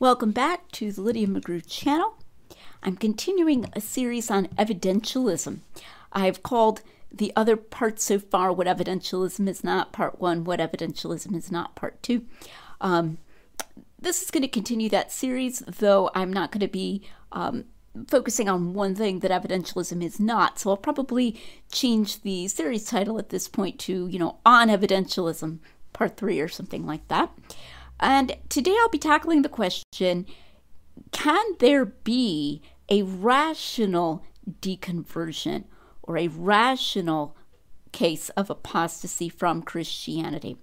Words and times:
Welcome 0.00 0.30
back 0.30 0.70
to 0.72 0.92
the 0.92 1.00
Lydia 1.00 1.26
McGrew 1.26 1.60
channel. 1.68 2.18
I'm 2.84 2.94
continuing 2.94 3.66
a 3.72 3.80
series 3.80 4.30
on 4.30 4.46
evidentialism. 4.56 5.58
I've 6.12 6.44
called 6.44 6.82
the 7.10 7.32
other 7.34 7.56
parts 7.56 8.04
so 8.04 8.20
far 8.20 8.52
what 8.52 8.68
evidentialism 8.68 9.48
is 9.48 9.64
not, 9.64 9.92
part 9.92 10.20
one, 10.20 10.44
what 10.44 10.60
evidentialism 10.60 11.34
is 11.34 11.50
not, 11.50 11.74
part 11.74 12.00
two. 12.00 12.24
Um, 12.80 13.18
this 13.98 14.22
is 14.22 14.30
going 14.30 14.42
to 14.42 14.48
continue 14.48 14.88
that 14.90 15.10
series, 15.10 15.64
though 15.66 16.12
I'm 16.14 16.32
not 16.32 16.52
going 16.52 16.60
to 16.60 16.68
be 16.68 17.02
um, 17.32 17.64
focusing 18.06 18.48
on 18.48 18.74
one 18.74 18.94
thing 18.94 19.18
that 19.18 19.32
evidentialism 19.32 20.00
is 20.00 20.20
not. 20.20 20.60
So 20.60 20.70
I'll 20.70 20.76
probably 20.76 21.40
change 21.72 22.22
the 22.22 22.46
series 22.46 22.84
title 22.84 23.18
at 23.18 23.30
this 23.30 23.48
point 23.48 23.80
to, 23.80 24.06
you 24.06 24.20
know, 24.20 24.36
on 24.46 24.68
evidentialism, 24.68 25.58
part 25.92 26.16
three 26.16 26.38
or 26.38 26.46
something 26.46 26.86
like 26.86 27.08
that. 27.08 27.32
And 28.00 28.36
today 28.48 28.76
I'll 28.80 28.88
be 28.88 28.98
tackling 28.98 29.42
the 29.42 29.48
question 29.48 30.26
can 31.12 31.56
there 31.58 31.84
be 31.84 32.60
a 32.88 33.02
rational 33.02 34.24
deconversion 34.60 35.64
or 36.02 36.16
a 36.16 36.28
rational 36.28 37.36
case 37.92 38.28
of 38.30 38.50
apostasy 38.50 39.28
from 39.28 39.62
Christianity, 39.62 40.56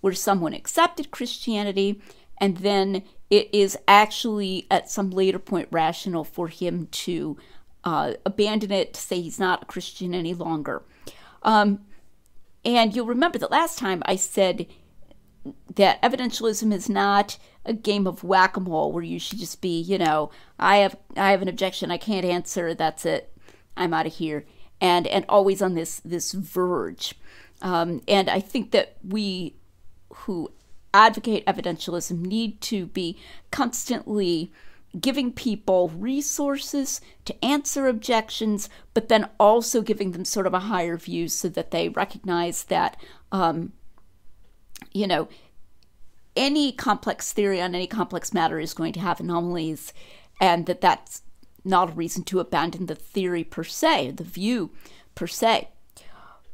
where 0.00 0.12
someone 0.12 0.54
accepted 0.54 1.10
Christianity 1.10 2.00
and 2.38 2.58
then 2.58 3.02
it 3.28 3.48
is 3.52 3.76
actually 3.86 4.66
at 4.70 4.90
some 4.90 5.10
later 5.10 5.38
point 5.38 5.68
rational 5.70 6.24
for 6.24 6.48
him 6.48 6.86
to 6.86 7.36
uh, 7.84 8.14
abandon 8.24 8.72
it, 8.72 8.94
to 8.94 9.00
say 9.00 9.20
he's 9.20 9.38
not 9.38 9.62
a 9.62 9.66
Christian 9.66 10.14
any 10.14 10.34
longer. 10.34 10.82
Um, 11.42 11.80
and 12.64 12.94
you'll 12.94 13.06
remember 13.06 13.38
that 13.38 13.50
last 13.50 13.78
time 13.78 14.02
I 14.06 14.16
said 14.16 14.66
that 15.74 16.00
evidentialism 16.02 16.72
is 16.72 16.88
not 16.88 17.38
a 17.64 17.72
game 17.72 18.06
of 18.06 18.24
whack-a-mole 18.24 18.92
where 18.92 19.02
you 19.02 19.18
should 19.18 19.38
just 19.38 19.60
be, 19.60 19.80
you 19.80 19.98
know, 19.98 20.30
I 20.58 20.78
have 20.78 20.96
I 21.16 21.30
have 21.30 21.42
an 21.42 21.48
objection, 21.48 21.90
I 21.90 21.98
can't 21.98 22.24
answer, 22.24 22.74
that's 22.74 23.04
it, 23.06 23.32
I'm 23.76 23.94
out 23.94 24.06
of 24.06 24.14
here, 24.14 24.44
and 24.80 25.06
and 25.06 25.24
always 25.28 25.62
on 25.62 25.74
this 25.74 26.00
this 26.00 26.32
verge. 26.32 27.14
Um, 27.62 28.02
and 28.08 28.28
I 28.28 28.40
think 28.40 28.70
that 28.72 28.96
we 29.06 29.56
who 30.10 30.50
advocate 30.92 31.46
evidentialism 31.46 32.18
need 32.20 32.60
to 32.62 32.86
be 32.86 33.18
constantly 33.50 34.52
giving 34.98 35.32
people 35.32 35.88
resources 35.90 37.00
to 37.24 37.44
answer 37.44 37.86
objections, 37.86 38.68
but 38.92 39.08
then 39.08 39.28
also 39.38 39.82
giving 39.82 40.10
them 40.10 40.24
sort 40.24 40.46
of 40.48 40.54
a 40.54 40.60
higher 40.60 40.96
view 40.96 41.28
so 41.28 41.48
that 41.48 41.70
they 41.70 41.88
recognize 41.88 42.64
that 42.64 43.00
um, 43.30 43.72
you 44.92 45.06
know, 45.06 45.28
any 46.36 46.72
complex 46.72 47.32
theory 47.32 47.60
on 47.60 47.74
any 47.74 47.86
complex 47.86 48.32
matter 48.32 48.58
is 48.58 48.74
going 48.74 48.92
to 48.94 49.00
have 49.00 49.20
anomalies, 49.20 49.92
and 50.40 50.66
that 50.66 50.80
that's 50.80 51.22
not 51.64 51.90
a 51.90 51.92
reason 51.92 52.24
to 52.24 52.40
abandon 52.40 52.86
the 52.86 52.94
theory 52.94 53.44
per 53.44 53.64
se, 53.64 54.12
the 54.12 54.24
view 54.24 54.70
per 55.14 55.26
se. 55.26 55.68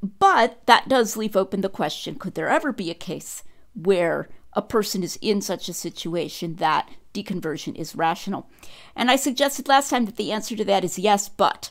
But 0.03 0.61
that 0.67 0.89
does 0.89 1.17
leave 1.17 1.37
open 1.37 1.61
the 1.61 1.69
question 1.69 2.17
could 2.17 2.35
there 2.35 2.49
ever 2.49 2.73
be 2.73 2.91
a 2.91 2.95
case 2.95 3.43
where 3.75 4.29
a 4.53 4.63
person 4.63 5.03
is 5.03 5.19
in 5.21 5.41
such 5.41 5.69
a 5.69 5.75
situation 5.75 6.57
that 6.57 6.89
deconversion 7.15 7.75
is 7.77 7.97
rational? 7.97 8.49
And 8.95 9.11
I 9.11 9.17
suggested 9.17 9.69
last 9.69 9.91
time 9.91 10.07
that 10.07 10.17
the 10.17 10.33
answer 10.33 10.57
to 10.57 10.65
that 10.65 10.85
is 10.85 10.99
yes, 10.99 11.29
but. 11.29 11.71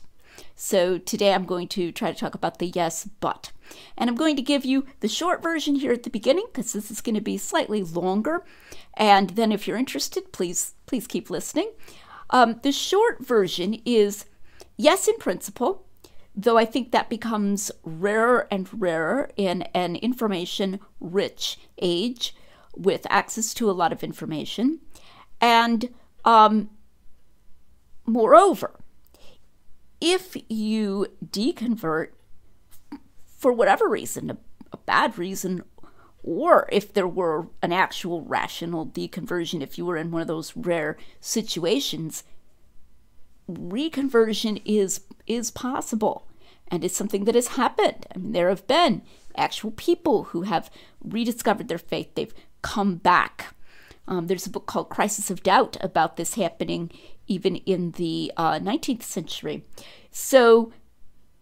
So 0.55 0.97
today 0.97 1.33
I'm 1.33 1.45
going 1.45 1.67
to 1.69 1.91
try 1.91 2.11
to 2.11 2.17
talk 2.17 2.35
about 2.35 2.59
the 2.59 2.67
yes, 2.67 3.07
but. 3.19 3.51
And 3.97 4.09
I'm 4.09 4.15
going 4.15 4.35
to 4.35 4.41
give 4.41 4.65
you 4.65 4.85
the 4.99 5.07
short 5.07 5.41
version 5.41 5.75
here 5.75 5.91
at 5.91 6.03
the 6.03 6.09
beginning 6.09 6.45
because 6.47 6.73
this 6.73 6.91
is 6.91 7.01
going 7.01 7.15
to 7.15 7.21
be 7.21 7.37
slightly 7.37 7.83
longer. 7.83 8.43
And 8.95 9.31
then 9.31 9.51
if 9.51 9.67
you're 9.67 9.77
interested, 9.77 10.31
please, 10.31 10.73
please 10.85 11.07
keep 11.07 11.29
listening. 11.29 11.71
Um, 12.29 12.59
the 12.63 12.71
short 12.71 13.25
version 13.25 13.81
is 13.85 14.25
yes, 14.77 15.07
in 15.07 15.17
principle, 15.17 15.85
though 16.35 16.57
I 16.57 16.65
think 16.65 16.91
that 16.91 17.09
becomes 17.09 17.71
rarer 17.83 18.47
and 18.51 18.67
rarer 18.81 19.29
in 19.37 19.63
an 19.73 19.95
information 19.97 20.79
rich 20.99 21.57
age 21.81 22.35
with 22.75 23.07
access 23.09 23.53
to 23.55 23.69
a 23.69 23.73
lot 23.73 23.93
of 23.93 24.03
information. 24.03 24.79
And 25.39 25.93
um, 26.25 26.69
moreover, 28.05 28.79
if 30.01 30.35
you 30.49 31.07
deconvert 31.25 32.09
for 33.45 33.53
whatever 33.53 33.87
reason, 33.87 34.31
a, 34.31 34.37
a 34.73 34.77
bad 34.87 35.19
reason, 35.19 35.61
or 36.23 36.67
if 36.71 36.91
there 36.91 37.07
were 37.07 37.45
an 37.61 37.71
actual 37.71 38.23
rational 38.23 38.87
deconversion, 38.87 39.61
if 39.61 39.77
you 39.77 39.85
were 39.85 39.97
in 39.97 40.09
one 40.09 40.23
of 40.23 40.27
those 40.27 40.57
rare 40.57 40.97
situations, 41.21 42.23
reconversion 43.47 44.59
is 44.65 45.01
is 45.27 45.51
possible 45.51 46.27
and 46.69 46.83
it's 46.83 46.97
something 46.97 47.25
that 47.25 47.35
has 47.35 47.49
happened. 47.49 48.07
I 48.15 48.17
mean, 48.17 48.31
there 48.31 48.49
have 48.49 48.65
been 48.65 49.03
actual 49.37 49.69
people 49.69 50.23
who 50.23 50.41
have 50.41 50.71
rediscovered 51.03 51.67
their 51.67 51.77
faith. 51.77 52.15
They've 52.15 52.33
come 52.63 52.95
back. 52.95 53.53
Um, 54.07 54.25
there's 54.25 54.47
a 54.47 54.49
book 54.49 54.65
called 54.65 54.89
Crisis 54.89 55.29
of 55.29 55.43
Doubt 55.43 55.77
about 55.81 56.17
this 56.17 56.33
happening 56.33 56.89
even 57.27 57.57
in 57.57 57.91
the 57.91 58.31
uh, 58.37 58.53
19th 58.53 59.03
century. 59.03 59.63
So 60.09 60.73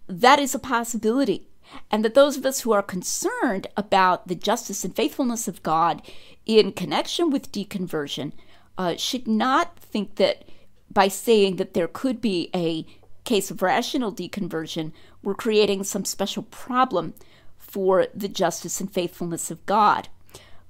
that 0.10 0.40
is 0.40 0.54
a 0.54 0.60
possibility 0.60 1.48
and 1.92 2.04
that 2.04 2.14
those 2.14 2.38
of 2.38 2.46
us 2.46 2.62
who 2.62 2.72
are 2.72 2.84
concerned 2.84 3.68
about 3.78 4.28
the 4.28 4.36
justice 4.36 4.84
and 4.84 4.96
faithfulness 4.96 5.48
of 5.48 5.64
God 5.64 6.02
in 6.46 6.72
connection 6.72 7.30
with 7.30 7.52
deconversion 7.52 8.34
uh, 8.78 8.96
should 8.96 9.28
not 9.28 9.78
think 9.80 10.16
that 10.16 10.44
by 10.92 11.08
saying 11.08 11.56
that 11.58 11.74
there 11.74 11.88
could 11.88 12.22
be 12.22 12.50
a 12.54 12.86
case 13.24 13.50
of 13.50 13.62
rational 13.62 14.12
deconversion, 14.12 14.92
we're 15.22 15.34
creating 15.34 15.84
some 15.84 16.06
special 16.06 16.44
problem 16.44 17.14
for 17.58 18.08
the 18.14 18.28
justice 18.28 18.80
and 18.80 18.92
faithfulness 18.92 19.50
of 19.50 19.66
God. 19.66 20.10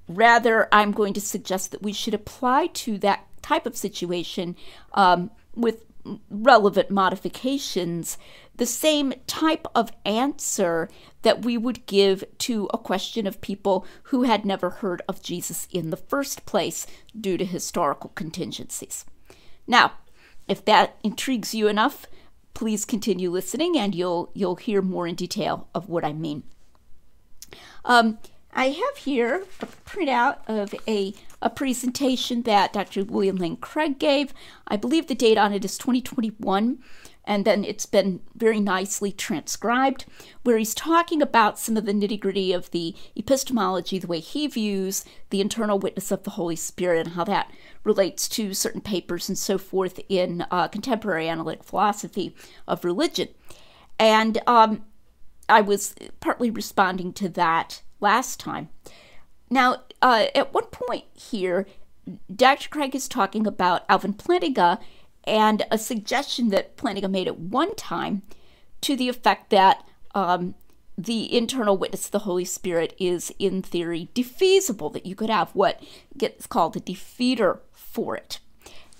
Rather, 0.08 0.68
I'm 0.72 0.92
going 0.92 1.14
to 1.14 1.20
suggest 1.20 1.70
that 1.70 1.82
we 1.82 1.92
should 1.92 2.14
apply 2.14 2.68
to 2.68 2.98
that 2.98 3.26
type 3.42 3.66
of 3.66 3.76
situation 3.76 4.56
um, 4.92 5.30
with 5.54 5.84
relevant 6.28 6.90
modifications 6.90 8.18
the 8.56 8.66
same 8.66 9.12
type 9.26 9.66
of 9.74 9.90
answer 10.04 10.88
that 11.22 11.44
we 11.44 11.56
would 11.58 11.86
give 11.86 12.24
to 12.38 12.68
a 12.72 12.78
question 12.78 13.26
of 13.26 13.40
people 13.40 13.86
who 14.04 14.22
had 14.22 14.44
never 14.44 14.70
heard 14.70 15.02
of 15.08 15.22
Jesus 15.22 15.66
in 15.70 15.90
the 15.90 15.96
first 15.96 16.46
place 16.46 16.86
due 17.18 17.36
to 17.36 17.44
historical 17.44 18.10
contingencies. 18.10 19.04
Now, 19.66 19.92
if 20.46 20.64
that 20.66 20.96
intrigues 21.02 21.54
you 21.54 21.68
enough, 21.68 22.06
please 22.52 22.84
continue 22.84 23.30
listening 23.30 23.76
and 23.76 23.94
you'll 23.94 24.30
you'll 24.34 24.56
hear 24.56 24.80
more 24.82 25.06
in 25.06 25.14
detail 25.14 25.68
of 25.74 25.88
what 25.88 26.04
I 26.04 26.12
mean. 26.12 26.44
Um, 27.84 28.18
I 28.54 28.66
have 28.66 28.96
here 28.98 29.44
a 29.60 29.66
printout 29.66 30.38
of 30.46 30.74
a, 30.86 31.12
a 31.42 31.50
presentation 31.50 32.42
that 32.42 32.72
Dr. 32.72 33.04
William 33.04 33.36
Lane 33.36 33.56
Craig 33.56 33.98
gave. 33.98 34.32
I 34.68 34.76
believe 34.76 35.08
the 35.08 35.14
date 35.14 35.38
on 35.38 35.52
it 35.52 35.64
is 35.64 35.76
2021 35.76 36.78
and 37.26 37.44
then 37.44 37.64
it's 37.64 37.86
been 37.86 38.20
very 38.34 38.60
nicely 38.60 39.10
transcribed, 39.10 40.04
where 40.42 40.58
he's 40.58 40.74
talking 40.74 41.22
about 41.22 41.58
some 41.58 41.76
of 41.76 41.86
the 41.86 41.92
nitty 41.92 42.20
gritty 42.20 42.52
of 42.52 42.70
the 42.70 42.94
epistemology, 43.16 43.98
the 43.98 44.06
way 44.06 44.20
he 44.20 44.46
views 44.46 45.04
the 45.30 45.40
internal 45.40 45.78
witness 45.78 46.10
of 46.10 46.22
the 46.24 46.30
Holy 46.30 46.56
Spirit, 46.56 47.06
and 47.06 47.16
how 47.16 47.24
that 47.24 47.50
relates 47.82 48.28
to 48.28 48.52
certain 48.52 48.82
papers 48.82 49.28
and 49.28 49.38
so 49.38 49.56
forth 49.56 50.00
in 50.08 50.44
uh, 50.50 50.68
contemporary 50.68 51.28
analytic 51.28 51.64
philosophy 51.64 52.34
of 52.68 52.84
religion. 52.84 53.28
And 53.98 54.38
um, 54.46 54.84
I 55.48 55.62
was 55.62 55.94
partly 56.20 56.50
responding 56.50 57.14
to 57.14 57.28
that 57.30 57.82
last 58.04 58.38
time. 58.38 58.68
Now, 59.50 59.82
uh, 60.02 60.26
at 60.34 60.52
one 60.52 60.66
point 60.66 61.04
here, 61.14 61.66
Dr. 62.34 62.68
Craig 62.68 62.94
is 62.94 63.08
talking 63.08 63.46
about 63.46 63.84
Alvin 63.88 64.14
Plantinga 64.14 64.78
and 65.24 65.64
a 65.70 65.78
suggestion 65.78 66.50
that 66.50 66.76
Plantinga 66.76 67.10
made 67.10 67.26
at 67.26 67.38
one 67.38 67.74
time 67.74 68.22
to 68.82 68.94
the 68.94 69.08
effect 69.08 69.48
that 69.50 69.86
um, 70.14 70.54
the 70.98 71.34
internal 71.34 71.76
witness 71.78 72.06
of 72.06 72.12
the 72.12 72.18
Holy 72.20 72.44
Spirit 72.44 72.94
is, 72.98 73.32
in 73.38 73.62
theory, 73.62 74.10
defeasible, 74.14 74.92
that 74.92 75.06
you 75.06 75.14
could 75.14 75.30
have 75.30 75.50
what 75.54 75.82
gets 76.16 76.46
called 76.46 76.76
a 76.76 76.80
defeater 76.80 77.60
for 77.72 78.16
it. 78.16 78.38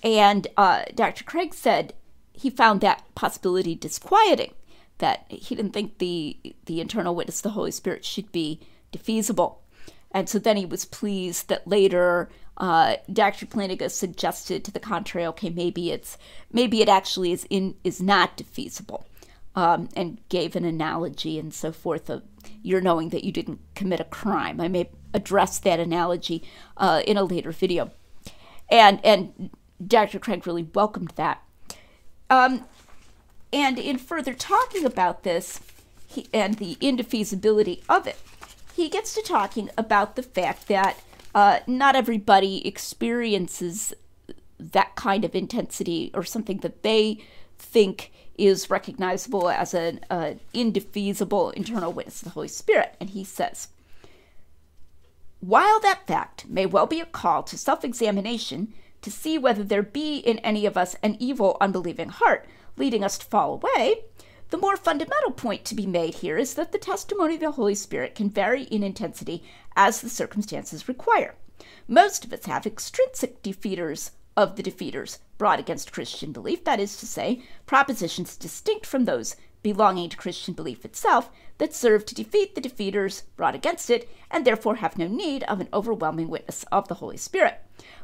And 0.03 0.47
uh, 0.57 0.85
Dr. 0.95 1.25
Craig 1.25 1.55
said 1.55 1.93
he 2.33 2.51
found 2.51 2.81
that 2.81 3.05
possibility 3.15 3.75
disquieting, 3.75 4.55
that 4.99 5.27
he 5.29 5.55
didn't 5.55 5.73
think 5.73 5.99
the, 5.99 6.39
the 6.67 6.81
internal 6.81 7.15
witness 7.15 7.39
of 7.39 7.45
the 7.45 7.51
Holy 7.51 7.71
Spirit 7.71 8.05
should 8.05 8.33
be 8.33 8.61
defeasible. 8.95 9.57
And 10.11 10.29
so 10.29 10.39
then 10.39 10.57
he 10.57 10.65
was 10.65 10.85
pleased 10.85 11.49
that 11.49 11.67
later 11.67 12.31
uh, 12.57 12.97
Dr. 13.13 13.47
Plantinga 13.47 13.91
suggested 13.91 14.65
to 14.65 14.71
the 14.71 14.81
contrary, 14.81 15.27
okay, 15.27 15.51
maybe 15.51 15.91
it's 15.91 16.17
maybe 16.53 16.83
it 16.83 16.89
actually 16.89 17.33
is 17.33 17.47
in 17.51 17.75
is 17.83 18.01
not 18.01 18.37
defeasible, 18.37 19.05
um, 19.57 19.89
and 19.97 20.21
gave 20.29 20.55
an 20.55 20.65
analogy 20.65 21.39
and 21.39 21.53
so 21.53 21.73
forth 21.73 22.09
of 22.09 22.23
you're 22.63 22.81
knowing 22.81 23.09
that 23.09 23.25
you 23.25 23.33
didn't 23.33 23.61
commit 23.75 24.01
a 24.01 24.05
crime. 24.05 24.61
I 24.61 24.69
may 24.69 24.89
address 25.13 25.59
that 25.61 25.81
analogy 25.81 26.45
uh, 26.77 27.03
in 27.07 27.17
a 27.17 27.25
later 27.25 27.51
video. 27.51 27.91
and 28.71 29.05
and 29.05 29.51
Dr. 29.85 30.21
Craig 30.21 30.47
really 30.47 30.69
welcomed 30.75 31.13
that. 31.17 31.43
Um, 32.31 32.65
and 33.53 33.79
in 33.79 33.99
further 33.99 34.33
talking 34.33 34.85
about 34.85 35.25
this 35.25 35.61
he, 36.07 36.29
and 36.33 36.55
the 36.55 36.77
indefeasibility 36.81 37.83
of 37.89 38.07
it, 38.07 38.19
he 38.75 38.89
gets 38.89 39.15
to 39.15 39.23
talking 39.23 39.71
about 39.79 40.17
the 40.17 40.23
fact 40.23 40.69
that 40.69 40.99
uh, 41.35 41.61
not 41.67 41.95
everybody 41.97 42.67
experiences 42.67 43.95
that 44.59 44.95
kind 44.97 45.25
of 45.25 45.35
intensity 45.35 46.11
or 46.15 46.25
something 46.25 46.59
that 46.59 46.83
they 46.83 47.23
think 47.59 48.13
is 48.37 48.71
recognizable 48.71 49.49
as 49.49 49.75
an 49.75 50.01
uh, 50.11 50.35
indefeasible 50.53 51.51
internal 51.51 51.93
witness 51.93 52.21
of 52.21 52.25
the 52.25 52.31
Holy 52.31 52.49
Spirit. 52.49 52.97
And 53.01 53.11
he 53.11 53.23
says, 53.23 53.69
while 55.41 55.79
that 55.81 56.07
fact 56.07 56.47
may 56.49 56.67
well 56.67 56.87
be 56.87 57.01
a 57.01 57.07
call 57.07 57.43
to 57.45 57.59
self 57.59 57.85
examination 57.85 58.73
to 59.03 59.11
see 59.11 59.39
whether 59.39 59.63
there 59.63 59.83
be 59.83 60.17
in 60.17 60.39
any 60.41 60.67
of 60.67 60.77
us 60.77 60.97
an 61.03 61.17
evil, 61.21 61.57
unbelieving 61.61 62.09
heart 62.09 62.47
leading 62.77 63.05
us 63.05 63.19
to 63.19 63.27
fall 63.27 63.55
away, 63.55 64.05
the 64.55 64.61
more 64.61 64.77
fundamental 64.77 65.33
point 65.33 65.65
to 65.65 65.75
be 65.75 65.85
made 65.85 66.15
here 66.15 66.39
is 66.39 66.55
that 66.55 66.71
the 66.71 66.79
testimony 66.79 67.35
of 67.35 67.41
the 67.41 67.51
Holy 67.51 67.75
Spirit 67.75 68.15
can 68.15 68.31
vary 68.31 68.63
in 68.63 68.85
intensity 68.85 69.43
as 69.75 70.01
the 70.01 70.09
circumstances 70.09 70.87
require. 70.87 71.35
Most 71.89 72.25
of 72.25 72.33
us 72.33 72.45
have 72.45 72.65
extrinsic 72.65 73.43
defeaters 73.43 74.13
of 74.37 74.55
the 74.55 74.63
defeaters 74.63 75.19
brought 75.39 75.59
against 75.59 75.91
Christian 75.91 76.31
belief, 76.31 76.63
that 76.63 76.79
is 76.79 76.97
to 76.99 77.07
say, 77.07 77.43
propositions 77.67 78.37
distinct 78.37 78.87
from 78.87 79.07
those 79.07 79.35
belonging 79.65 80.09
to 80.11 80.17
Christian 80.17 80.55
belief 80.55 80.85
itself 80.85 81.31
that 81.59 81.75
serve 81.75 82.05
to 82.07 82.15
defeat 82.15 82.55
the 82.55 82.61
defeaters 82.61 83.23
brought 83.35 83.55
against 83.55 83.91
it, 83.91 84.09
and 84.31 84.45
therefore 84.45 84.77
have 84.77 84.99
no 84.99 85.09
need 85.09 85.43
of 85.45 85.61
an 85.61 85.69
overwhelming 85.73 86.29
witness 86.29 86.65
of 86.71 86.87
the 86.87 86.97
Holy 86.97 87.17
Spirit. 87.17 87.61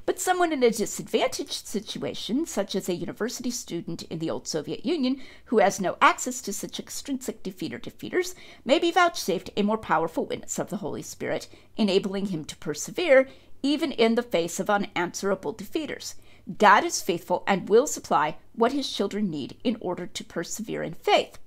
But 0.07 0.19
someone 0.19 0.53
in 0.53 0.63
a 0.63 0.71
disadvantaged 0.71 1.67
situation, 1.67 2.47
such 2.47 2.75
as 2.75 2.89
a 2.89 2.95
university 2.95 3.51
student 3.51 4.03
in 4.05 4.19
the 4.19 4.31
old 4.31 4.49
Soviet 4.49 4.87
Union 4.87 5.21
who 5.47 5.59
has 5.59 5.81
no 5.81 5.97
access 6.01 6.41
to 6.43 6.53
such 6.53 6.81
extrinsic 6.81 7.43
defeater 7.43 7.79
defeaters, 7.79 8.35
may 8.65 8.79
be 8.79 8.91
vouchsafed 8.91 9.51
a 9.57 9.63
more 9.63 9.79
powerful 9.79 10.25
witness 10.25 10.59
of 10.59 10.71
the 10.71 10.79
Holy 10.79 11.03
Spirit, 11.03 11.47
enabling 11.77 12.27
him 12.27 12.45
to 12.47 12.57
persevere 12.57 13.29
even 13.63 13.93
in 13.93 14.15
the 14.15 14.23
face 14.23 14.59
of 14.59 14.71
unanswerable 14.71 15.53
defeaters. 15.53 16.15
God 16.59 16.85
is 16.85 17.03
faithful 17.03 17.45
and 17.47 17.69
will 17.69 17.87
supply 17.87 18.39
what 18.55 18.73
his 18.73 18.91
children 18.91 19.31
need 19.31 19.57
in 19.63 19.77
order 19.81 20.07
to 20.07 20.25
persevere 20.25 20.83
in 20.83 20.95
faith. 20.95 21.39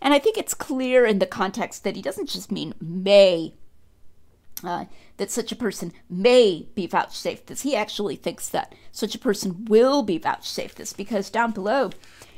And 0.00 0.14
I 0.14 0.18
think 0.18 0.36
it's 0.36 0.54
clear 0.54 1.06
in 1.06 1.18
the 1.18 1.26
context 1.26 1.84
that 1.84 1.96
he 1.96 2.02
doesn't 2.02 2.28
just 2.28 2.52
mean 2.52 2.74
may, 2.80 3.54
uh, 4.62 4.86
that 5.16 5.30
such 5.30 5.52
a 5.52 5.56
person 5.56 5.92
may 6.08 6.68
be 6.74 6.86
vouchsafed 6.86 7.46
this. 7.46 7.62
He 7.62 7.76
actually 7.76 8.16
thinks 8.16 8.48
that 8.48 8.74
such 8.92 9.14
a 9.14 9.18
person 9.18 9.64
will 9.66 10.02
be 10.02 10.18
vouchsafed 10.18 10.76
this 10.76 10.92
because 10.92 11.30
down 11.30 11.52
below, 11.52 11.90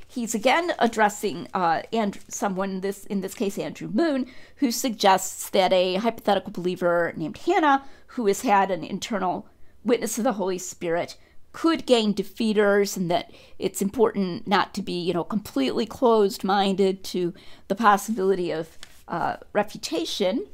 he's 0.09 0.35
again 0.35 0.73
addressing 0.79 1.49
uh, 1.55 1.83
and 1.93 2.19
someone 2.29 2.81
this 2.81 3.05
in 3.07 3.21
this 3.21 3.35
case 3.35 3.59
Andrew 3.59 3.89
Moon, 3.89 4.27
who 4.57 4.71
suggests 4.71 5.51
that 5.51 5.73
a 5.73 5.97
hypothetical 5.97 6.53
believer 6.53 7.13
named 7.17 7.39
Hannah, 7.39 7.85
who 8.09 8.27
has 8.27 8.43
had 8.43 8.71
an 8.71 8.85
internal 8.85 9.47
witness 9.85 10.19
of 10.19 10.25
the 10.25 10.35
Holy 10.35 10.59
Spirit, 10.59 11.17
could 11.57 11.87
gain 11.87 12.13
defeaters 12.13 12.99
and 12.99 13.11
that 13.11 13.33
it's 13.59 13.81
important 13.81 14.47
not 14.47 14.75
to 14.75 14.83
be, 14.83 14.93
you 14.93 15.15
know, 15.15 15.25
completely 15.25 15.87
closed 15.87 16.45
minded 16.45 17.03
to 17.03 17.33
the 17.69 17.75
possibility 17.75 18.51
of 18.51 18.77
uh, 19.09 19.39
refutation. 19.55 20.47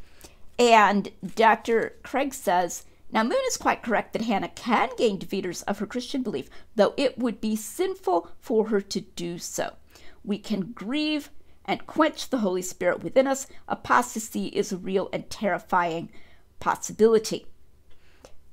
And 0.60 1.10
Dr. 1.34 1.96
Craig 2.04 2.32
says, 2.32 2.84
now 3.10 3.24
Moon 3.24 3.42
is 3.48 3.56
quite 3.56 3.82
correct 3.82 4.12
that 4.12 4.22
Hannah 4.22 4.50
can 4.50 4.90
gain 4.96 5.18
defeaters 5.18 5.64
of 5.64 5.80
her 5.80 5.86
Christian 5.86 6.22
belief, 6.22 6.48
though 6.76 6.94
it 6.96 7.18
would 7.18 7.40
be 7.40 7.56
sinful 7.56 8.30
for 8.38 8.68
her 8.68 8.80
to 8.80 9.00
do 9.00 9.38
so. 9.38 9.74
We 10.22 10.38
can 10.38 10.70
grieve 10.70 11.30
and 11.64 11.84
quench 11.84 12.30
the 12.30 12.38
Holy 12.38 12.62
Spirit 12.62 13.02
within 13.02 13.26
us. 13.26 13.48
Apostasy 13.66 14.46
is 14.46 14.70
a 14.70 14.76
real 14.76 15.08
and 15.12 15.28
terrifying 15.28 16.12
possibility. 16.60 17.48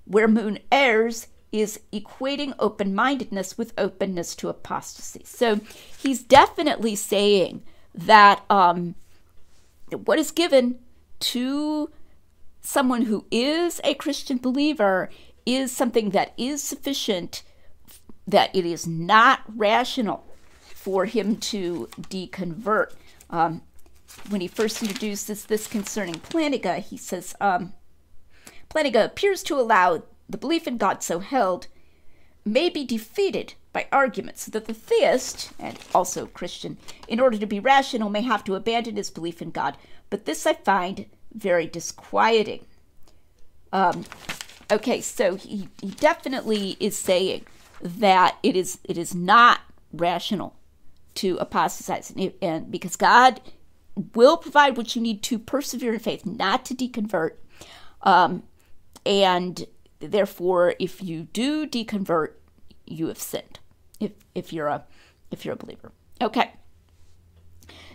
Where 0.05 0.27
Moon 0.27 0.57
errs 0.71 1.27
is 1.51 1.79
equating 1.91 2.53
open 2.59 2.93
mindedness 2.93 3.57
with 3.57 3.73
openness 3.77 4.35
to 4.35 4.49
apostasy. 4.49 5.21
So 5.25 5.59
he's 5.97 6.21
definitely 6.23 6.95
saying 6.95 7.63
that 7.93 8.43
um, 8.49 8.95
what 10.05 10.19
is 10.19 10.31
given 10.31 10.79
to 11.19 11.89
someone 12.61 13.03
who 13.03 13.25
is 13.31 13.81
a 13.83 13.93
Christian 13.95 14.37
believer 14.37 15.09
is 15.45 15.71
something 15.71 16.11
that 16.11 16.33
is 16.37 16.63
sufficient, 16.63 17.43
that 18.27 18.55
it 18.55 18.65
is 18.65 18.85
not 18.85 19.41
rational 19.47 20.25
for 20.61 21.05
him 21.05 21.37
to 21.37 21.89
deconvert. 21.99 22.93
Um, 23.29 23.61
when 24.29 24.41
he 24.41 24.47
first 24.47 24.81
introduces 24.81 25.45
this 25.45 25.67
concerning 25.67 26.15
Plantinga, 26.15 26.79
he 26.79 26.97
says, 26.97 27.35
um, 27.39 27.73
appears 28.75 29.43
to 29.43 29.55
allow 29.55 30.03
the 30.29 30.37
belief 30.37 30.67
in 30.67 30.77
God 30.77 31.03
so 31.03 31.19
held 31.19 31.67
may 32.45 32.69
be 32.69 32.85
defeated 32.85 33.55
by 33.73 33.87
arguments 33.91 34.45
that 34.45 34.65
the 34.65 34.73
theist, 34.73 35.51
and 35.59 35.77
also 35.93 36.25
Christian, 36.27 36.77
in 37.07 37.19
order 37.19 37.37
to 37.37 37.45
be 37.45 37.59
rational, 37.59 38.09
may 38.09 38.21
have 38.21 38.43
to 38.45 38.55
abandon 38.55 38.95
his 38.95 39.11
belief 39.11 39.41
in 39.41 39.51
God. 39.51 39.77
But 40.09 40.25
this 40.25 40.45
I 40.45 40.53
find 40.53 41.05
very 41.33 41.67
disquieting. 41.67 42.65
Um, 43.71 44.05
okay, 44.71 45.01
so 45.01 45.35
he, 45.35 45.69
he 45.81 45.89
definitely 45.91 46.77
is 46.79 46.97
saying 46.97 47.45
that 47.81 48.37
it 48.41 48.55
is 48.55 48.79
it 48.83 48.97
is 48.97 49.13
not 49.13 49.61
rational 49.93 50.55
to 51.15 51.37
apostatize, 51.37 52.11
and, 52.11 52.33
and 52.41 52.71
because 52.71 52.95
God 52.95 53.41
will 54.15 54.37
provide 54.37 54.77
what 54.77 54.95
you 54.95 55.01
need 55.01 55.21
to 55.23 55.37
persevere 55.37 55.93
in 55.93 55.99
faith, 55.99 56.25
not 56.25 56.65
to 56.65 56.75
deconvert. 56.75 57.31
Um, 58.01 58.43
and 59.05 59.65
therefore, 59.99 60.75
if 60.79 61.03
you 61.03 61.27
do 61.33 61.67
deconvert, 61.67 62.33
you 62.85 63.07
have 63.07 63.19
sinned. 63.19 63.59
If 63.99 64.11
if 64.33 64.53
you're 64.53 64.67
a 64.67 64.83
if 65.31 65.45
you're 65.45 65.53
a 65.53 65.57
believer. 65.57 65.91
Okay. 66.21 66.53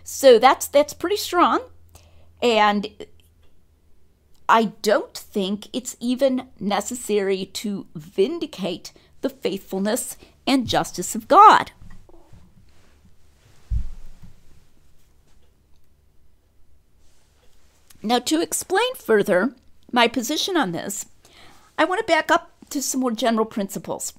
So 0.03 0.39
that's 0.39 0.67
that's 0.67 0.93
pretty 0.93 1.17
strong. 1.17 1.61
And 2.41 2.87
I 4.47 4.65
don't 4.81 5.17
think 5.17 5.67
it's 5.73 5.97
even 5.99 6.49
necessary 6.59 7.45
to 7.45 7.87
vindicate 7.95 8.93
the 9.21 9.29
faithfulness 9.29 10.17
and 10.45 10.67
justice 10.67 11.15
of 11.15 11.27
God. 11.27 11.71
Now, 18.03 18.19
to 18.19 18.39
explain 18.39 18.93
further 18.93 19.55
my 19.91 20.07
position 20.07 20.55
on 20.55 20.73
this, 20.73 21.07
I 21.77 21.85
want 21.85 21.99
to 21.99 22.05
back 22.05 22.31
up 22.31 22.51
to 22.69 22.81
some 22.81 23.01
more 23.01 23.11
general 23.11 23.45
principles. 23.45 24.13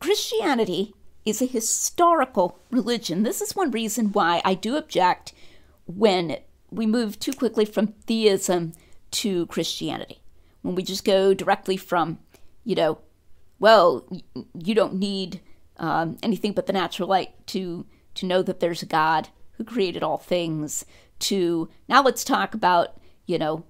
Christianity 0.00 0.94
is 1.24 1.42
a 1.42 1.46
historical 1.46 2.58
religion. 2.70 3.22
This 3.22 3.40
is 3.40 3.54
one 3.54 3.70
reason 3.70 4.12
why 4.12 4.40
I 4.44 4.54
do 4.54 4.76
object 4.76 5.32
when 5.86 6.38
we 6.70 6.86
move 6.86 7.18
too 7.18 7.32
quickly 7.32 7.64
from 7.64 7.88
theism 8.06 8.72
to 9.10 9.46
Christianity. 9.46 10.22
When 10.62 10.74
we 10.74 10.82
just 10.82 11.04
go 11.04 11.34
directly 11.34 11.76
from, 11.76 12.18
you 12.64 12.74
know, 12.74 12.98
well, 13.58 14.06
you 14.54 14.74
don't 14.74 14.94
need 14.94 15.40
um, 15.78 16.18
anything 16.22 16.52
but 16.52 16.66
the 16.66 16.72
natural 16.72 17.08
light 17.08 17.30
to 17.48 17.86
to 18.14 18.26
know 18.26 18.42
that 18.42 18.58
there's 18.58 18.82
a 18.82 18.86
God 18.86 19.28
who 19.52 19.64
created 19.64 20.02
all 20.02 20.18
things. 20.18 20.84
To 21.20 21.68
now, 21.88 22.02
let's 22.02 22.24
talk 22.24 22.54
about, 22.54 22.96
you 23.26 23.38
know, 23.38 23.64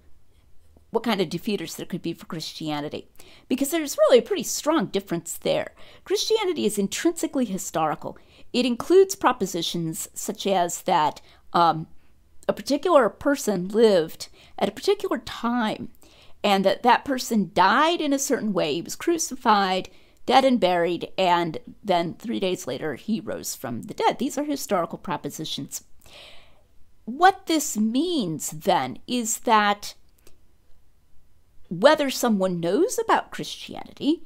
what 0.91 1.05
kind 1.05 1.21
of 1.21 1.29
defeaters 1.29 1.77
there 1.77 1.87
could 1.87 2.03
be 2.03 2.13
for 2.13 2.27
Christianity. 2.27 3.09
Because 3.49 3.71
there's 3.71 3.99
really 3.99 4.19
a 4.19 4.23
pretty 4.23 4.43
strong 4.43 4.87
difference 4.87 5.37
there. 5.37 5.73
Christianity 6.05 6.65
is 6.65 6.79
intrinsically 6.79 7.45
historical, 7.45 8.17
it 8.53 8.65
includes 8.65 9.15
propositions 9.15 10.09
such 10.15 10.47
as 10.47 10.83
that 10.83 11.21
um, 11.53 11.87
a 12.49 12.53
particular 12.53 13.09
person 13.09 13.69
lived 13.69 14.29
at 14.59 14.69
a 14.69 14.73
particular 14.73 15.19
time 15.19 15.91
and 16.43 16.65
that 16.65 16.83
that 16.83 17.05
person 17.05 17.51
died 17.53 18.01
in 18.01 18.13
a 18.13 18.19
certain 18.19 18.53
way. 18.53 18.75
He 18.75 18.83
was 18.83 18.97
crucified, 18.97 19.91
dead 20.25 20.45
and 20.45 20.61
buried, 20.61 21.11
and 21.19 21.59
then 21.83 22.15
three 22.15 22.41
days 22.41 22.67
later 22.67 22.95
he 22.95 23.21
rose 23.21 23.55
from 23.55 23.83
the 23.83 23.95
dead. 23.95 24.19
These 24.19 24.39
are 24.39 24.45
historical 24.45 24.99
propositions. 24.99 25.85
What 27.05 27.47
this 27.47 27.77
means 27.77 28.51
then 28.51 28.99
is 29.07 29.41
that 29.41 29.95
whether 31.69 32.11
someone 32.11 32.61
knows 32.61 32.99
about 32.99 33.31
Christianity 33.31 34.23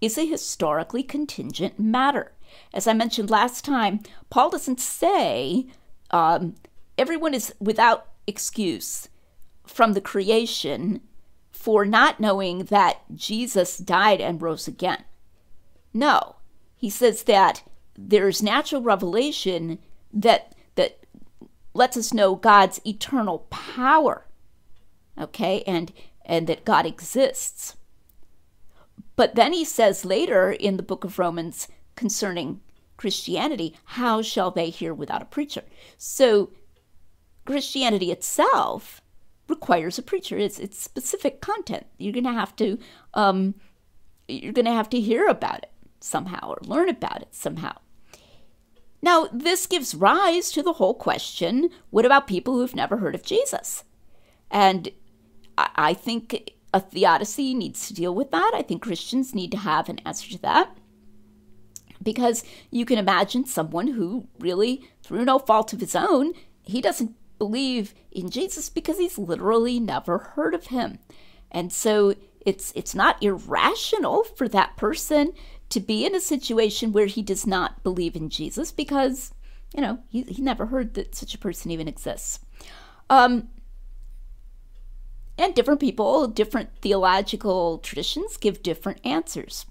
is 0.00 0.16
a 0.16 0.26
historically 0.26 1.02
contingent 1.02 1.78
matter. 1.78 2.32
As 2.72 2.86
I 2.86 2.92
mentioned 2.92 3.30
last 3.30 3.64
time, 3.64 4.00
Paul 4.30 4.50
doesn't 4.50 4.80
say 4.80 5.66
um, 6.10 6.54
everyone 6.96 7.34
is 7.34 7.54
without 7.60 8.08
excuse 8.26 9.08
from 9.66 9.92
the 9.92 10.00
creation 10.00 11.00
for 11.52 11.84
not 11.84 12.20
knowing 12.20 12.64
that 12.64 13.02
Jesus 13.14 13.78
died 13.78 14.20
and 14.20 14.40
rose 14.40 14.66
again. 14.66 15.04
No, 15.92 16.36
he 16.76 16.88
says 16.88 17.24
that 17.24 17.62
there's 17.96 18.42
natural 18.42 18.80
revelation 18.80 19.78
that 20.12 20.54
that 20.76 21.00
lets 21.74 21.96
us 21.96 22.14
know 22.14 22.34
God's 22.34 22.80
eternal 22.86 23.40
power. 23.50 24.26
Okay, 25.18 25.62
and 25.66 25.92
and 26.30 26.46
that 26.46 26.64
God 26.64 26.86
exists. 26.86 27.74
But 29.16 29.34
then 29.34 29.52
he 29.52 29.64
says 29.64 30.04
later 30.04 30.52
in 30.52 30.76
the 30.76 30.82
book 30.82 31.02
of 31.02 31.18
Romans 31.18 31.66
concerning 31.96 32.60
Christianity, 32.96 33.74
how 33.84 34.22
shall 34.22 34.52
they 34.52 34.70
hear 34.70 34.94
without 34.94 35.22
a 35.22 35.26
preacher? 35.26 35.64
So 35.98 36.52
Christianity 37.44 38.12
itself 38.12 39.02
requires 39.48 39.98
a 39.98 40.02
preacher. 40.02 40.38
It's 40.38 40.60
it's 40.60 40.80
specific 40.80 41.40
content. 41.40 41.86
You're 41.98 42.12
gonna 42.12 42.32
have 42.32 42.54
to 42.56 42.78
um, 43.14 43.56
you're 44.28 44.52
gonna 44.52 44.72
have 44.72 44.88
to 44.90 45.00
hear 45.00 45.26
about 45.26 45.64
it 45.64 45.72
somehow 45.98 46.50
or 46.50 46.58
learn 46.62 46.88
about 46.88 47.22
it 47.22 47.34
somehow. 47.34 47.76
Now, 49.02 49.28
this 49.32 49.66
gives 49.66 49.94
rise 49.96 50.52
to 50.52 50.62
the 50.62 50.74
whole 50.74 50.94
question 50.94 51.70
what 51.90 52.06
about 52.06 52.28
people 52.28 52.54
who've 52.54 52.76
never 52.76 52.98
heard 52.98 53.16
of 53.16 53.24
Jesus? 53.24 53.82
And 54.48 54.90
I, 55.74 55.94
think 55.94 56.52
a 56.72 56.80
theodicy 56.80 57.54
needs 57.54 57.86
to 57.88 57.94
deal 57.94 58.14
with 58.14 58.30
that. 58.30 58.52
I 58.54 58.62
think 58.62 58.82
Christians 58.82 59.34
need 59.34 59.50
to 59.52 59.58
have 59.58 59.88
an 59.88 60.00
answer 60.00 60.30
to 60.30 60.42
that. 60.42 60.76
Because 62.02 62.44
you 62.70 62.86
can 62.86 62.98
imagine 62.98 63.44
someone 63.44 63.88
who 63.88 64.26
really, 64.38 64.88
through 65.02 65.24
no 65.24 65.38
fault 65.38 65.72
of 65.72 65.80
his 65.80 65.94
own, 65.94 66.32
he 66.62 66.80
doesn't 66.80 67.14
believe 67.38 67.94
in 68.10 68.30
Jesus 68.30 68.70
because 68.70 68.98
he's 68.98 69.18
literally 69.18 69.80
never 69.80 70.18
heard 70.18 70.54
of 70.54 70.68
him. 70.68 70.98
And 71.50 71.72
so 71.72 72.14
it's 72.46 72.72
it's 72.74 72.94
not 72.94 73.22
irrational 73.22 74.24
for 74.24 74.48
that 74.48 74.76
person 74.76 75.32
to 75.70 75.80
be 75.80 76.04
in 76.04 76.14
a 76.14 76.20
situation 76.20 76.92
where 76.92 77.06
he 77.06 77.22
does 77.22 77.46
not 77.46 77.82
believe 77.82 78.16
in 78.16 78.28
Jesus 78.28 78.72
because, 78.72 79.32
you 79.74 79.80
know, 79.80 80.00
he, 80.08 80.22
he 80.22 80.42
never 80.42 80.66
heard 80.66 80.94
that 80.94 81.14
such 81.14 81.34
a 81.34 81.38
person 81.38 81.70
even 81.70 81.88
exists. 81.88 82.40
Um, 83.08 83.48
and 85.40 85.54
different 85.54 85.80
people, 85.80 86.26
different 86.28 86.70
theological 86.82 87.78
traditions 87.78 88.36
give 88.36 88.62
different 88.62 89.00
answers. 89.04 89.66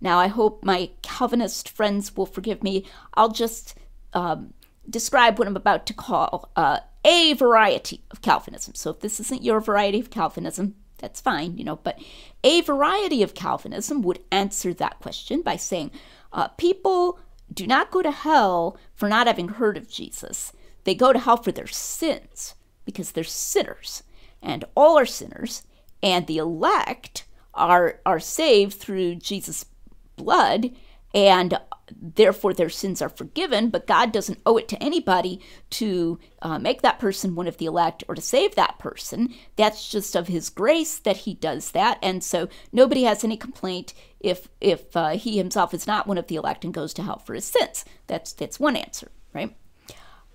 Now, 0.00 0.18
I 0.18 0.28
hope 0.28 0.64
my 0.64 0.90
Calvinist 1.02 1.68
friends 1.68 2.16
will 2.16 2.26
forgive 2.26 2.62
me. 2.62 2.84
I'll 3.14 3.30
just 3.30 3.74
um, 4.12 4.54
describe 4.88 5.38
what 5.38 5.48
I'm 5.48 5.56
about 5.56 5.86
to 5.86 5.94
call 5.94 6.50
uh, 6.56 6.80
a 7.04 7.34
variety 7.34 8.02
of 8.10 8.22
Calvinism. 8.22 8.74
So, 8.74 8.90
if 8.90 9.00
this 9.00 9.20
isn't 9.20 9.42
your 9.42 9.60
variety 9.60 10.00
of 10.00 10.10
Calvinism, 10.10 10.74
that's 10.98 11.20
fine, 11.20 11.58
you 11.58 11.64
know, 11.64 11.76
but 11.76 11.98
a 12.42 12.62
variety 12.62 13.22
of 13.22 13.34
Calvinism 13.34 14.02
would 14.02 14.20
answer 14.30 14.72
that 14.74 14.98
question 15.00 15.42
by 15.42 15.56
saying 15.56 15.90
uh, 16.32 16.48
people 16.48 17.18
do 17.52 17.66
not 17.66 17.90
go 17.90 18.02
to 18.02 18.10
hell 18.10 18.76
for 18.94 19.08
not 19.08 19.26
having 19.26 19.48
heard 19.48 19.76
of 19.76 19.90
Jesus. 19.90 20.52
They 20.84 20.94
go 20.94 21.12
to 21.12 21.18
hell 21.18 21.36
for 21.36 21.52
their 21.52 21.66
sins 21.66 22.54
because 22.84 23.12
they're 23.12 23.24
sinners, 23.24 24.02
and 24.46 24.64
all 24.76 24.96
are 24.96 25.04
sinners, 25.04 25.64
and 26.02 26.26
the 26.26 26.38
elect 26.38 27.24
are 27.52 28.00
are 28.06 28.20
saved 28.20 28.78
through 28.78 29.16
Jesus' 29.16 29.66
blood, 30.14 30.70
and 31.12 31.58
therefore 31.90 32.54
their 32.54 32.68
sins 32.68 33.02
are 33.02 33.08
forgiven, 33.08 33.70
but 33.70 33.86
God 33.86 34.12
doesn't 34.12 34.40
owe 34.46 34.56
it 34.56 34.68
to 34.68 34.82
anybody 34.82 35.40
to 35.70 36.18
uh, 36.42 36.58
make 36.58 36.82
that 36.82 36.98
person 36.98 37.34
one 37.34 37.48
of 37.48 37.58
the 37.58 37.66
elect 37.66 38.04
or 38.08 38.14
to 38.14 38.20
save 38.20 38.54
that 38.54 38.78
person. 38.78 39.34
That's 39.56 39.88
just 39.90 40.14
of 40.14 40.28
His 40.28 40.48
grace 40.48 40.98
that 41.00 41.18
He 41.18 41.34
does 41.34 41.72
that, 41.72 41.98
and 42.00 42.22
so 42.22 42.48
nobody 42.72 43.02
has 43.02 43.24
any 43.24 43.36
complaint 43.36 43.94
if 44.20 44.48
if 44.60 44.96
uh, 44.96 45.10
He 45.10 45.36
Himself 45.38 45.74
is 45.74 45.88
not 45.88 46.06
one 46.06 46.18
of 46.18 46.28
the 46.28 46.36
elect 46.36 46.64
and 46.64 46.72
goes 46.72 46.94
to 46.94 47.02
hell 47.02 47.18
for 47.18 47.34
his 47.34 47.46
sins. 47.46 47.84
That's 48.06 48.32
that's 48.32 48.60
one 48.60 48.76
answer, 48.76 49.10
right? 49.34 49.56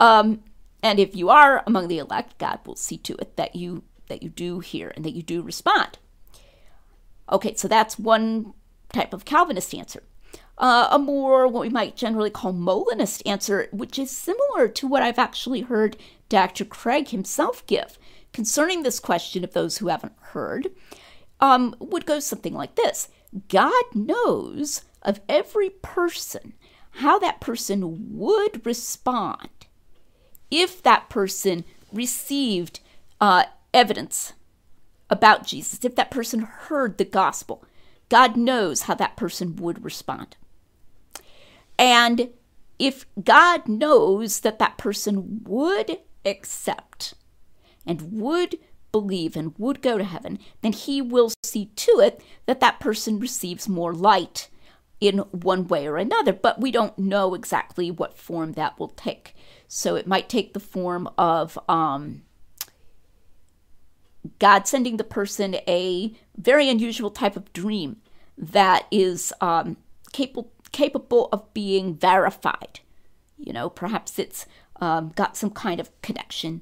Um, 0.01 0.43
and 0.83 0.99
if 0.99 1.15
you 1.15 1.29
are 1.29 1.63
among 1.67 1.87
the 1.87 1.99
elect, 1.99 2.37
God 2.39 2.59
will 2.65 2.75
see 2.75 2.97
to 2.99 3.15
it 3.19 3.37
that 3.37 3.55
you 3.55 3.83
that 4.11 4.23
you 4.23 4.29
do 4.29 4.59
hear 4.59 4.93
and 4.95 5.03
that 5.03 5.15
you 5.15 5.23
do 5.23 5.41
respond. 5.41 5.97
Okay, 7.31 7.55
so 7.55 7.67
that's 7.67 7.97
one 7.97 8.53
type 8.93 9.13
of 9.13 9.25
Calvinist 9.25 9.73
answer 9.73 10.03
uh, 10.61 10.87
a 10.91 10.99
more 10.99 11.47
what 11.47 11.61
we 11.61 11.69
might 11.69 11.95
generally 11.95 12.29
call 12.29 12.53
Molinist 12.53 13.23
answer, 13.25 13.67
which 13.71 13.97
is 13.97 14.11
similar 14.11 14.67
to 14.67 14.87
what 14.87 15.01
I've 15.01 15.19
actually 15.19 15.61
heard 15.61 15.97
Dr. 16.29 16.63
Craig 16.65 17.09
himself 17.09 17.65
give 17.65 17.97
concerning 18.31 18.83
this 18.83 18.99
question 18.99 19.43
of 19.43 19.53
those 19.53 19.79
who 19.79 19.87
haven't 19.87 20.13
heard, 20.19 20.69
um, 21.41 21.75
would 21.79 22.05
go 22.05 22.19
something 22.19 22.53
like 22.53 22.75
this 22.75 23.09
God 23.47 23.83
knows 23.93 24.83
of 25.01 25.19
every 25.27 25.69
person 25.69 26.53
how 26.95 27.17
that 27.19 27.41
person 27.41 28.17
would 28.17 28.65
respond 28.65 29.49
if 30.51 30.83
that 30.83 31.09
person 31.09 31.63
received 31.91 32.81
uh, 33.19 33.45
evidence 33.73 34.33
about 35.09 35.45
Jesus, 35.45 35.83
if 35.83 35.95
that 35.95 36.11
person 36.11 36.41
heard 36.41 36.97
the 36.97 37.05
gospel. 37.05 37.63
God 38.09 38.35
knows 38.35 38.83
how 38.83 38.95
that 38.95 39.15
person 39.15 39.55
would 39.57 39.83
respond. 39.83 40.37
And 41.77 42.29
if 42.79 43.05
God 43.21 43.67
knows 43.67 44.39
that 44.41 44.59
that 44.59 44.77
person 44.77 45.43
would 45.45 45.99
accept 46.25 47.13
and 47.85 48.13
would 48.13 48.57
believe 48.91 49.35
and 49.35 49.57
would 49.57 49.81
go 49.81 49.97
to 49.97 50.03
heaven, 50.03 50.39
then 50.61 50.73
he 50.73 51.01
will 51.01 51.31
see 51.43 51.65
to 51.75 51.99
it 51.99 52.21
that 52.45 52.59
that 52.59 52.79
person 52.79 53.19
receives 53.19 53.69
more 53.69 53.93
light 53.93 54.49
in 54.99 55.19
one 55.31 55.67
way 55.67 55.87
or 55.87 55.97
another. 55.97 56.33
But 56.33 56.59
we 56.59 56.71
don't 56.71 56.97
know 56.97 57.33
exactly 57.33 57.89
what 57.89 58.17
form 58.17 58.53
that 58.53 58.79
will 58.79 58.89
take. 58.89 59.35
So 59.67 59.95
it 59.95 60.07
might 60.07 60.29
take 60.29 60.53
the 60.53 60.59
form 60.59 61.09
of 61.17 61.57
um, 61.69 62.23
God 64.39 64.67
sending 64.67 64.97
the 64.97 65.03
person 65.03 65.55
a 65.67 66.13
very 66.37 66.69
unusual 66.69 67.09
type 67.09 67.35
of 67.35 67.51
dream 67.53 67.97
that 68.37 68.87
is 68.91 69.33
um, 69.41 69.77
capable 70.11 70.51
capable 70.71 71.27
of 71.33 71.53
being 71.53 71.95
verified. 71.95 72.79
You 73.37 73.51
know, 73.51 73.69
perhaps 73.69 74.17
it's 74.17 74.45
um, 74.77 75.11
got 75.15 75.35
some 75.35 75.49
kind 75.49 75.79
of 75.79 75.89
connection 76.01 76.61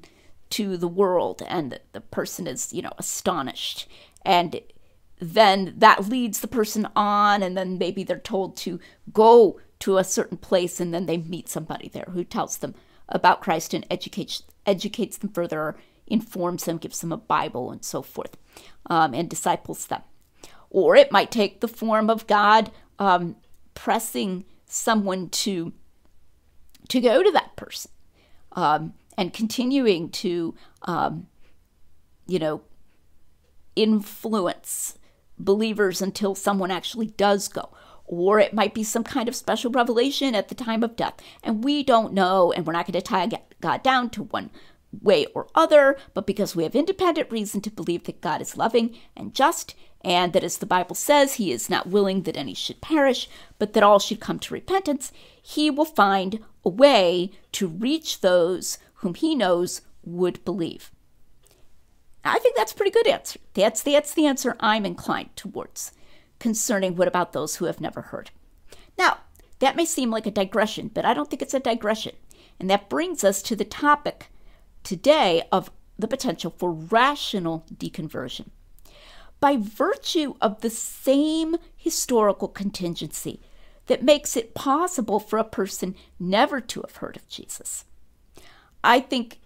to 0.50 0.76
the 0.76 0.88
world 0.88 1.42
and 1.46 1.78
the 1.92 2.00
person 2.00 2.46
is, 2.46 2.72
you 2.72 2.82
know, 2.82 2.92
astonished. 2.98 3.88
And 4.24 4.60
then 5.20 5.74
that 5.76 6.08
leads 6.08 6.40
the 6.40 6.48
person 6.48 6.88
on, 6.96 7.42
and 7.42 7.56
then 7.56 7.78
maybe 7.78 8.02
they're 8.02 8.18
told 8.18 8.56
to 8.58 8.80
go 9.12 9.60
to 9.80 9.98
a 9.98 10.04
certain 10.04 10.38
place, 10.38 10.80
and 10.80 10.92
then 10.92 11.06
they 11.06 11.18
meet 11.18 11.48
somebody 11.48 11.88
there 11.88 12.08
who 12.12 12.24
tells 12.24 12.58
them 12.58 12.74
about 13.08 13.42
Christ 13.42 13.74
and 13.74 13.86
educates 13.90 14.42
educates 14.66 15.18
them 15.18 15.30
further, 15.30 15.76
informs 16.10 16.64
them, 16.64 16.76
gives 16.78 17.00
them 17.00 17.12
a 17.12 17.16
Bible, 17.16 17.70
and 17.70 17.84
so 17.84 18.02
forth, 18.02 18.36
um, 18.86 19.14
and 19.14 19.30
disciples 19.30 19.86
them. 19.86 20.02
Or 20.68 20.96
it 20.96 21.10
might 21.10 21.30
take 21.30 21.60
the 21.60 21.68
form 21.68 22.10
of 22.10 22.26
God 22.26 22.70
um, 22.98 23.36
pressing 23.74 24.44
someone 24.66 25.28
to 25.30 25.72
to 26.88 27.00
go 27.00 27.22
to 27.22 27.30
that 27.32 27.54
person 27.56 27.90
um, 28.52 28.94
and 29.16 29.32
continuing 29.32 30.10
to 30.10 30.54
um, 30.82 31.26
you 32.26 32.38
know 32.38 32.62
influence 33.76 34.98
believers 35.38 36.02
until 36.02 36.34
someone 36.34 36.70
actually 36.70 37.06
does 37.06 37.48
go 37.48 37.70
or 38.04 38.40
it 38.40 38.52
might 38.52 38.74
be 38.74 38.82
some 38.82 39.04
kind 39.04 39.28
of 39.28 39.34
special 39.36 39.70
revelation 39.70 40.34
at 40.34 40.48
the 40.48 40.54
time 40.54 40.82
of 40.82 40.96
death 40.96 41.14
and 41.42 41.64
we 41.64 41.82
don't 41.82 42.12
know 42.12 42.52
and 42.52 42.66
we're 42.66 42.72
not 42.72 42.84
going 42.84 42.92
to 42.92 43.00
tie 43.00 43.28
god 43.60 43.82
down 43.82 44.10
to 44.10 44.24
one 44.24 44.50
way 45.02 45.26
or 45.34 45.46
other 45.54 45.96
but 46.14 46.26
because 46.26 46.56
we 46.56 46.64
have 46.64 46.74
independent 46.74 47.30
reason 47.30 47.60
to 47.60 47.70
believe 47.70 48.04
that 48.04 48.20
god 48.20 48.40
is 48.40 48.56
loving 48.56 48.96
and 49.16 49.34
just 49.34 49.74
and 50.02 50.32
that 50.32 50.44
as 50.44 50.58
the 50.58 50.66
Bible 50.66 50.94
says, 50.94 51.34
he 51.34 51.52
is 51.52 51.68
not 51.68 51.86
willing 51.86 52.22
that 52.22 52.36
any 52.36 52.54
should 52.54 52.80
perish, 52.80 53.28
but 53.58 53.74
that 53.74 53.82
all 53.82 53.98
should 53.98 54.20
come 54.20 54.38
to 54.40 54.54
repentance, 54.54 55.12
he 55.42 55.70
will 55.70 55.84
find 55.84 56.40
a 56.64 56.68
way 56.68 57.30
to 57.52 57.66
reach 57.66 58.20
those 58.20 58.78
whom 58.94 59.14
he 59.14 59.34
knows 59.34 59.82
would 60.02 60.42
believe. 60.44 60.90
I 62.24 62.38
think 62.38 62.56
that's 62.56 62.72
a 62.72 62.74
pretty 62.74 62.90
good 62.90 63.06
answer. 63.06 63.40
That's, 63.54 63.82
that's 63.82 64.12
the 64.12 64.26
answer 64.26 64.56
I'm 64.60 64.86
inclined 64.86 65.36
towards 65.36 65.92
concerning 66.38 66.96
what 66.96 67.08
about 67.08 67.32
those 67.32 67.56
who 67.56 67.66
have 67.66 67.80
never 67.80 68.02
heard. 68.02 68.30
Now, 68.98 69.18
that 69.58 69.76
may 69.76 69.84
seem 69.84 70.10
like 70.10 70.26
a 70.26 70.30
digression, 70.30 70.90
but 70.92 71.04
I 71.04 71.12
don't 71.12 71.28
think 71.28 71.42
it's 71.42 71.54
a 71.54 71.60
digression. 71.60 72.14
And 72.58 72.70
that 72.70 72.88
brings 72.88 73.24
us 73.24 73.42
to 73.42 73.56
the 73.56 73.64
topic 73.64 74.30
today 74.82 75.42
of 75.52 75.70
the 75.98 76.08
potential 76.08 76.54
for 76.56 76.72
rational 76.72 77.64
deconversion 77.74 78.46
by 79.40 79.56
virtue 79.56 80.34
of 80.40 80.60
the 80.60 80.70
same 80.70 81.56
historical 81.76 82.48
contingency 82.48 83.40
that 83.86 84.02
makes 84.02 84.36
it 84.36 84.54
possible 84.54 85.18
for 85.18 85.38
a 85.38 85.44
person 85.44 85.94
never 86.18 86.60
to 86.60 86.82
have 86.82 86.96
heard 86.96 87.16
of 87.16 87.26
Jesus. 87.28 87.84
I 88.84 89.00
think 89.00 89.40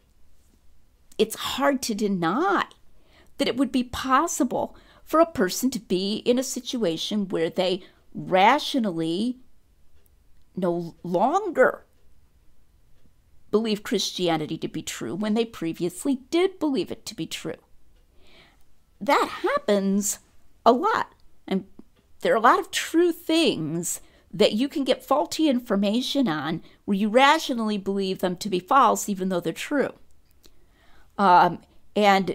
it's 1.16 1.36
hard 1.36 1.80
to 1.82 1.94
deny 1.94 2.66
that 3.38 3.48
it 3.48 3.56
would 3.56 3.72
be 3.72 3.84
possible 3.84 4.76
for 5.04 5.20
a 5.20 5.26
person 5.26 5.70
to 5.70 5.80
be 5.80 6.16
in 6.16 6.38
a 6.38 6.42
situation 6.42 7.28
where 7.28 7.50
they 7.50 7.82
rationally 8.14 9.38
no 10.56 10.94
longer 11.02 11.84
believe 13.54 13.84
Christianity 13.84 14.58
to 14.58 14.66
be 14.66 14.82
true 14.82 15.14
when 15.14 15.34
they 15.34 15.44
previously 15.44 16.16
did 16.28 16.58
believe 16.58 16.90
it 16.90 17.06
to 17.06 17.14
be 17.14 17.24
true. 17.24 17.54
That 19.00 19.28
happens 19.42 20.18
a 20.66 20.72
lot. 20.72 21.14
And 21.46 21.64
there 22.22 22.32
are 22.32 22.36
a 22.36 22.40
lot 22.40 22.58
of 22.58 22.72
true 22.72 23.12
things 23.12 24.00
that 24.32 24.54
you 24.54 24.66
can 24.68 24.82
get 24.82 25.04
faulty 25.04 25.48
information 25.48 26.26
on 26.26 26.62
where 26.84 26.96
you 26.96 27.08
rationally 27.08 27.78
believe 27.78 28.18
them 28.18 28.34
to 28.38 28.48
be 28.48 28.58
false, 28.58 29.08
even 29.08 29.28
though 29.28 29.38
they're 29.38 29.52
true. 29.52 29.92
Um, 31.16 31.60
and 31.94 32.34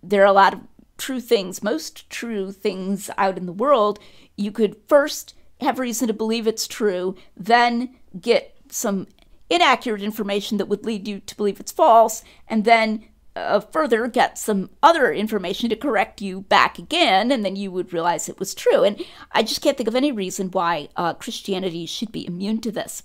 there 0.00 0.22
are 0.22 0.26
a 0.26 0.32
lot 0.32 0.54
of 0.54 0.60
true 0.96 1.20
things, 1.20 1.60
most 1.60 2.08
true 2.08 2.52
things 2.52 3.10
out 3.18 3.36
in 3.36 3.46
the 3.46 3.52
world, 3.52 3.98
you 4.36 4.52
could 4.52 4.76
first 4.86 5.34
have 5.60 5.80
reason 5.80 6.06
to 6.06 6.14
believe 6.14 6.46
it's 6.46 6.68
true, 6.68 7.16
then 7.36 7.96
get 8.20 8.56
some 8.70 9.08
inaccurate 9.50 10.02
information 10.02 10.58
that 10.58 10.66
would 10.68 10.84
lead 10.84 11.06
you 11.06 11.20
to 11.20 11.36
believe 11.36 11.60
it's 11.60 11.72
false, 11.72 12.22
and 12.48 12.64
then 12.64 13.04
uh, 13.36 13.60
further 13.60 14.06
get 14.06 14.38
some 14.38 14.70
other 14.82 15.12
information 15.12 15.68
to 15.68 15.76
correct 15.76 16.20
you 16.20 16.42
back 16.42 16.78
again, 16.78 17.30
and 17.32 17.44
then 17.44 17.56
you 17.56 17.70
would 17.70 17.92
realize 17.92 18.28
it 18.28 18.38
was 18.38 18.54
true. 18.54 18.84
And 18.84 19.02
I 19.32 19.42
just 19.42 19.60
can't 19.60 19.76
think 19.76 19.88
of 19.88 19.96
any 19.96 20.12
reason 20.12 20.50
why 20.50 20.88
uh, 20.96 21.14
Christianity 21.14 21.86
should 21.86 22.12
be 22.12 22.26
immune 22.26 22.60
to 22.62 22.72
this. 22.72 23.02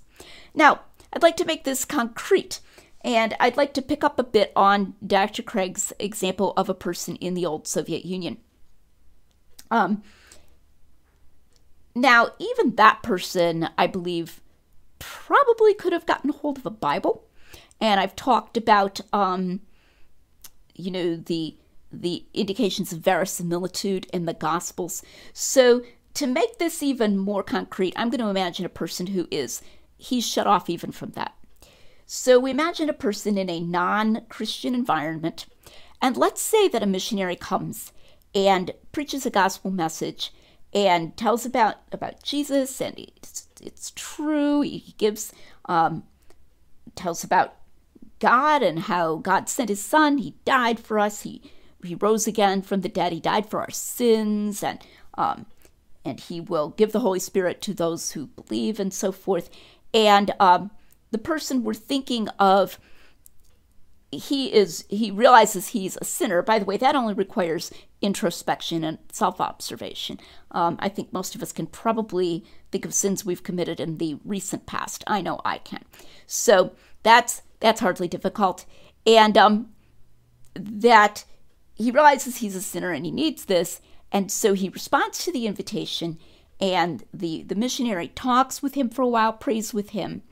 Now, 0.53 0.81
I'd 1.11 1.23
like 1.23 1.37
to 1.37 1.45
make 1.45 1.63
this 1.63 1.85
concrete. 1.85 2.59
And 3.01 3.33
I'd 3.39 3.57
like 3.57 3.73
to 3.75 3.81
pick 3.81 4.03
up 4.03 4.19
a 4.19 4.23
bit 4.23 4.51
on 4.55 4.95
Dr. 5.05 5.41
Craig's 5.41 5.93
example 5.99 6.53
of 6.57 6.67
a 6.67 6.73
person 6.73 7.15
in 7.17 7.33
the 7.33 7.45
old 7.45 7.67
Soviet 7.67 8.05
Union. 8.05 8.37
Um, 9.71 10.03
now, 11.95 12.29
even 12.39 12.75
that 12.75 13.01
person, 13.01 13.69
I 13.77 13.87
believe, 13.87 14.41
probably 14.99 15.73
could 15.73 15.93
have 15.93 16.05
gotten 16.05 16.31
hold 16.31 16.57
of 16.57 16.65
a 16.65 16.71
Bible. 16.71 17.25
And 17.81 17.99
I've 17.99 18.15
talked 18.15 18.57
about, 18.57 18.99
um, 19.13 19.61
you 20.75 20.91
know, 20.91 21.15
the 21.15 21.55
the 21.91 22.23
indications 22.35 22.93
of 22.93 22.99
verisimilitude 22.99 24.05
in 24.13 24.25
the 24.25 24.33
Gospels. 24.33 25.01
So 25.33 25.81
to 26.13 26.27
make 26.27 26.59
this 26.59 26.83
even 26.83 27.17
more 27.17 27.41
concrete, 27.41 27.93
I'm 27.95 28.09
going 28.09 28.19
to 28.19 28.29
imagine 28.29 28.65
a 28.65 28.69
person 28.69 29.07
who 29.07 29.27
is 29.31 29.61
he's 29.97 30.27
shut 30.27 30.47
off 30.47 30.69
even 30.69 30.91
from 30.91 31.11
that. 31.11 31.33
So 32.05 32.39
we 32.39 32.51
imagine 32.51 32.89
a 32.89 32.93
person 32.93 33.37
in 33.37 33.49
a 33.49 33.59
non 33.59 34.25
Christian 34.29 34.73
environment, 34.73 35.45
and 36.01 36.17
let's 36.17 36.41
say 36.41 36.67
that 36.67 36.83
a 36.83 36.87
missionary 36.87 37.35
comes 37.35 37.91
and 38.33 38.71
preaches 38.91 39.25
a 39.25 39.31
gospel 39.31 39.71
message 39.71 40.31
and 40.73 41.15
tells 41.17 41.45
about, 41.45 41.77
about 41.91 42.21
Jesus, 42.23 42.79
and 42.79 42.97
it's, 42.97 43.47
it's 43.61 43.91
true. 43.95 44.61
He 44.61 44.93
gives, 44.97 45.33
um, 45.65 46.03
tells 46.95 47.23
about 47.23 47.55
God 48.19 48.61
and 48.61 48.79
how 48.79 49.15
God 49.15 49.49
sent 49.49 49.69
his 49.69 49.83
son. 49.83 50.19
He 50.19 50.35
died 50.45 50.79
for 50.79 50.99
us. 50.99 51.21
He, 51.21 51.41
he 51.83 51.95
rose 51.95 52.27
again 52.27 52.61
from 52.61 52.81
the 52.81 52.89
dead. 52.89 53.13
He 53.13 53.19
died 53.19 53.49
for 53.49 53.61
our 53.61 53.71
sins, 53.71 54.61
and, 54.63 54.79
um, 55.15 55.45
and 56.05 56.19
he 56.19 56.39
will 56.39 56.69
give 56.69 56.91
the 56.91 56.99
Holy 56.99 57.19
Spirit 57.19 57.61
to 57.63 57.73
those 57.73 58.11
who 58.11 58.27
believe, 58.27 58.79
and 58.79 58.93
so 58.93 59.11
forth. 59.11 59.49
And 59.93 60.31
um, 60.39 60.71
the 61.11 61.17
person 61.17 61.63
we're 61.63 61.73
thinking 61.73 62.27
of 62.37 62.77
he 64.11 64.51
is 64.53 64.85
he 64.89 65.11
realizes 65.11 65.69
he's 65.69 65.97
a 66.01 66.05
sinner. 66.05 66.41
By 66.41 66.59
the 66.59 66.65
way 66.65 66.77
that 66.77 66.95
only 66.95 67.13
requires 67.13 67.71
introspection 68.01 68.83
and 68.83 68.97
self-observation. 69.11 70.19
Um, 70.51 70.77
i 70.79 70.89
think 70.89 71.13
most 71.13 71.35
of 71.35 71.43
us 71.43 71.51
can 71.51 71.67
probably 71.67 72.45
think 72.71 72.85
of 72.85 72.93
sins 72.93 73.25
we've 73.25 73.43
committed 73.43 73.79
in 73.79 73.97
the 73.97 74.17
recent 74.25 74.65
past. 74.65 75.03
I 75.07 75.21
know 75.21 75.41
i 75.45 75.57
can. 75.59 75.83
So 76.25 76.73
that's 77.03 77.41
that's 77.59 77.81
hardly 77.81 78.07
difficult. 78.07 78.65
And 79.05 79.37
um, 79.37 79.69
that 80.55 81.25
he 81.73 81.91
realizes 81.91 82.37
he's 82.37 82.55
a 82.55 82.61
sinner 82.61 82.91
and 82.91 83.05
he 83.05 83.11
needs 83.11 83.45
this. 83.45 83.81
And 84.11 84.31
so 84.31 84.53
he 84.53 84.69
responds 84.69 85.23
to 85.23 85.31
the 85.31 85.45
invitation 85.45 86.17
and 86.59 87.03
the 87.13 87.43
the 87.43 87.55
missionary 87.55 88.09
talks 88.09 88.61
with 88.61 88.73
him 88.73 88.89
for 88.89 89.01
a 89.01 89.07
while 89.07 89.33
prays 89.33 89.73
with 89.73 89.91
him. 89.91 90.23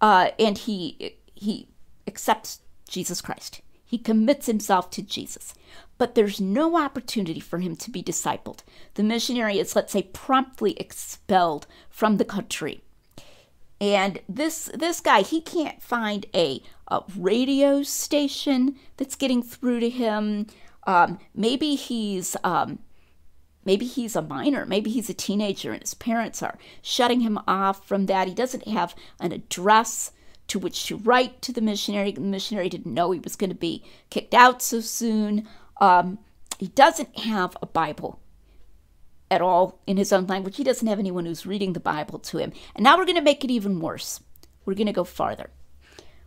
Uh, 0.00 0.30
and 0.38 0.56
he 0.58 1.16
he 1.34 1.68
accepts 2.06 2.60
Jesus 2.90 3.20
Christ. 3.20 3.62
He 3.84 3.98
commits 3.98 4.46
himself 4.46 4.90
to 4.90 5.02
Jesus. 5.02 5.54
But 5.98 6.14
there's 6.14 6.40
no 6.40 6.76
opportunity 6.76 7.40
for 7.40 7.58
him 7.58 7.76
to 7.76 7.90
be 7.90 8.02
discipled. 8.02 8.60
The 8.94 9.02
missionary 9.02 9.58
is, 9.58 9.74
let's 9.74 9.92
say, 9.92 10.04
promptly 10.04 10.72
expelled 10.78 11.66
from 11.88 12.16
the 12.16 12.24
country. 12.24 12.82
And 13.80 14.20
this 14.28 14.70
this 14.74 15.00
guy, 15.00 15.22
he 15.22 15.40
can't 15.40 15.82
find 15.82 16.26
a, 16.34 16.62
a 16.88 17.02
radio 17.16 17.82
station 17.82 18.76
that's 18.96 19.16
getting 19.16 19.42
through 19.42 19.80
to 19.80 19.90
him. 19.90 20.46
Um, 20.86 21.18
maybe 21.34 21.74
he's 21.74 22.36
um, 22.44 22.78
maybe 23.64 23.86
he's 23.86 24.16
a 24.16 24.22
minor, 24.22 24.66
maybe 24.66 24.90
he's 24.90 25.10
a 25.10 25.14
teenager, 25.14 25.72
and 25.72 25.80
his 25.80 25.94
parents 25.94 26.42
are 26.42 26.58
shutting 26.82 27.20
him 27.20 27.38
off 27.48 27.86
from 27.86 28.06
that. 28.06 28.28
He 28.28 28.34
doesn't 28.34 28.68
have 28.68 28.94
an 29.18 29.32
address 29.32 30.12
to 30.50 30.58
which 30.58 30.86
to 30.86 30.96
write 30.96 31.40
to 31.42 31.52
the 31.52 31.60
missionary. 31.60 32.12
The 32.12 32.20
missionary 32.20 32.68
didn't 32.68 32.92
know 32.92 33.10
he 33.10 33.20
was 33.20 33.36
going 33.36 33.50
to 33.50 33.56
be 33.56 33.84
kicked 34.10 34.34
out 34.34 34.62
so 34.62 34.80
soon. 34.80 35.48
Um, 35.80 36.18
he 36.58 36.68
doesn't 36.68 37.18
have 37.20 37.56
a 37.62 37.66
Bible 37.66 38.20
at 39.30 39.40
all 39.40 39.80
in 39.86 39.96
his 39.96 40.12
own 40.12 40.26
language. 40.26 40.56
He 40.56 40.64
doesn't 40.64 40.88
have 40.88 40.98
anyone 40.98 41.24
who's 41.24 41.46
reading 41.46 41.72
the 41.72 41.80
Bible 41.80 42.18
to 42.18 42.38
him. 42.38 42.52
And 42.74 42.84
now 42.84 42.98
we're 42.98 43.06
going 43.06 43.16
to 43.16 43.22
make 43.22 43.44
it 43.44 43.50
even 43.50 43.80
worse. 43.80 44.20
We're 44.64 44.74
going 44.74 44.86
to 44.86 44.92
go 44.92 45.04
farther. 45.04 45.50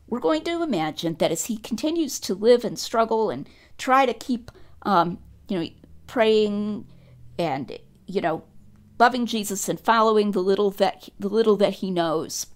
We're 0.08 0.20
going 0.20 0.44
to 0.46 0.64
imagine 0.64 1.16
that 1.16 1.32
as 1.32 1.46
he 1.46 1.58
continues 1.58 2.20
to 2.22 2.34
live 2.34 2.64
and 2.64 2.80
struggle 2.80 3.30
and 3.30 3.48
try 3.78 4.06
to 4.06 4.14
keep, 4.14 4.52
um, 4.84 5.20
you 5.50 5.60
know, 5.60 5.70
praying 6.08 6.86
and 7.38 7.78
you 8.06 8.22
know, 8.22 8.44
loving 9.00 9.26
Jesus 9.26 9.68
and 9.70 9.80
following 9.80 10.32
the 10.32 10.40
little 10.40 10.72
that 10.72 11.10
the 11.20 11.30
little 11.30 11.58
that 11.58 11.76
he 11.76 11.92
knows, 11.92 12.48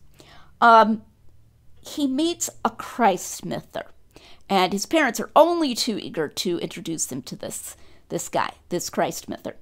um, 0.62 1.04
he 1.88 2.08
meets 2.08 2.50
a 2.64 2.70
Christ 2.70 3.44
Christmither, 3.44 3.86
and 4.50 4.74
his 4.74 4.86
parents 4.86 5.20
are 5.20 5.32
only 5.36 5.76
too 5.76 5.98
eager 5.98 6.28
to 6.28 6.58
introduce 6.60 7.12
him 7.12 7.22
to 7.24 7.36
this 7.36 7.76
this 8.10 8.30
guy, 8.30 8.52
this 8.70 8.90
Christ 8.90 9.28
Christmither. 9.28 9.58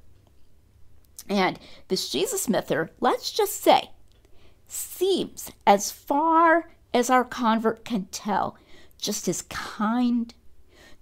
And 1.27 1.59
this 1.87 2.09
Jesus 2.09 2.47
mither, 2.47 2.91
let's 2.99 3.31
just 3.31 3.61
say, 3.61 3.89
seems, 4.67 5.51
as 5.65 5.91
far 5.91 6.69
as 6.93 7.09
our 7.09 7.23
convert 7.23 7.83
can 7.83 8.05
tell, 8.11 8.57
just 8.99 9.27
as 9.27 9.41
kind, 9.43 10.33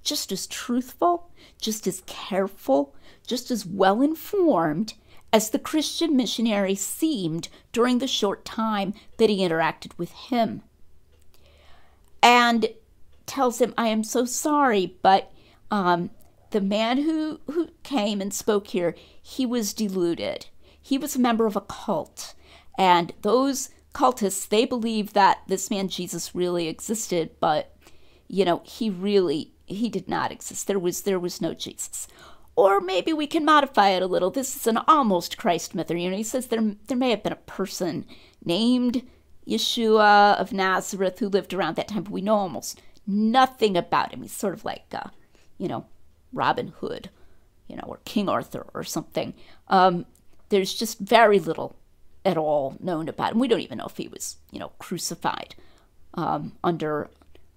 just 0.04 0.32
as 0.32 0.48
truthful, 0.48 1.30
just 1.60 1.86
as 1.86 2.04
careful, 2.06 2.96
just 3.28 3.52
as 3.52 3.66
well 3.66 4.02
informed 4.02 4.94
as 5.34 5.50
the 5.50 5.60
Christian 5.60 6.16
missionary 6.16 6.76
seemed 6.76 7.50
during 7.72 7.98
the 7.98 8.08
short 8.08 8.46
time 8.46 8.94
that 9.18 9.30
he 9.30 9.40
interacted 9.40 9.98
with 9.98 10.12
him 10.12 10.64
and 12.24 12.70
tells 13.26 13.60
him, 13.62 13.74
I 13.78 13.90
am 13.90 14.04
so 14.04 14.26
sorry, 14.26 14.96
but 15.04 15.32
um, 15.70 16.10
the 16.52 16.62
man 16.62 17.04
who, 17.04 17.42
who 17.52 17.70
came 17.84 18.22
and 18.22 18.34
spoke 18.34 18.68
here, 18.68 18.96
he 19.22 19.46
was 19.46 19.74
deluded. 19.74 20.48
He 20.82 20.98
was 20.98 21.16
a 21.16 21.20
member 21.20 21.46
of 21.46 21.56
a 21.56 21.62
cult. 21.62 22.34
And 22.78 23.14
those 23.22 23.70
cultists, 23.94 24.48
they 24.48 24.66
believe 24.66 25.14
that 25.14 25.40
this 25.48 25.70
man 25.70 25.90
Jesus 25.90 26.34
really 26.34 26.68
existed, 26.68 27.32
but, 27.40 27.76
you 28.28 28.46
know, 28.46 28.62
he 28.66 28.90
really, 28.90 29.52
he 29.66 29.90
did 29.90 30.08
not 30.08 30.32
exist. 30.32 30.68
There 30.68 30.80
was, 30.80 31.02
there 31.02 31.20
was 31.20 31.42
no 31.42 31.54
Jesus. 31.54 32.08
Or 32.56 32.80
maybe 32.80 33.14
we 33.14 33.28
can 33.28 33.46
modify 33.46 33.90
it 33.90 34.04
a 34.04 34.08
little. 34.08 34.30
This 34.30 34.56
is 34.56 34.68
an 34.68 34.78
almost 34.88 35.38
Christ 35.38 35.76
myth. 35.76 35.90
You 35.90 36.10
know, 36.10 36.18
he 36.18 36.24
says 36.24 36.48
there, 36.48 36.76
there 36.88 36.98
may 36.98 37.10
have 37.10 37.24
been 37.24 37.34
a 37.34 37.38
person 37.38 38.06
named 38.46 39.04
Yeshua 39.48 40.36
of 40.40 40.54
Nazareth 40.54 41.20
who 41.20 41.30
lived 41.30 41.54
around 41.54 41.76
that 41.76 41.88
time, 41.88 42.04
but 42.04 42.14
we 42.14 42.22
know 42.22 42.36
almost 42.36 42.82
nothing 43.06 43.76
about 43.76 44.14
him. 44.14 44.22
He's 44.22 44.32
sort 44.32 44.54
of 44.54 44.66
like, 44.66 44.86
uh, 44.94 45.10
you 45.58 45.68
know, 45.68 45.86
Robin 46.32 46.70
Hood, 46.80 47.10
you 47.68 47.76
know, 47.76 47.84
or 47.86 48.00
King 48.06 48.30
Arthur 48.30 48.66
or 48.74 48.84
something. 48.84 49.34
Um, 49.68 50.06
there's 50.50 50.74
just 50.74 51.00
very 51.00 51.40
little 51.40 51.76
at 52.26 52.38
all 52.38 52.78
known 52.80 53.10
about 53.10 53.34
him. 53.34 53.40
We 53.40 53.48
don't 53.48 53.60
even 53.60 53.78
know 53.78 53.86
if 53.86 53.98
he 53.98 54.08
was, 54.08 54.38
you 54.52 54.60
know, 54.60 54.72
crucified 54.80 55.56
um, 56.14 56.54
under 56.64 57.10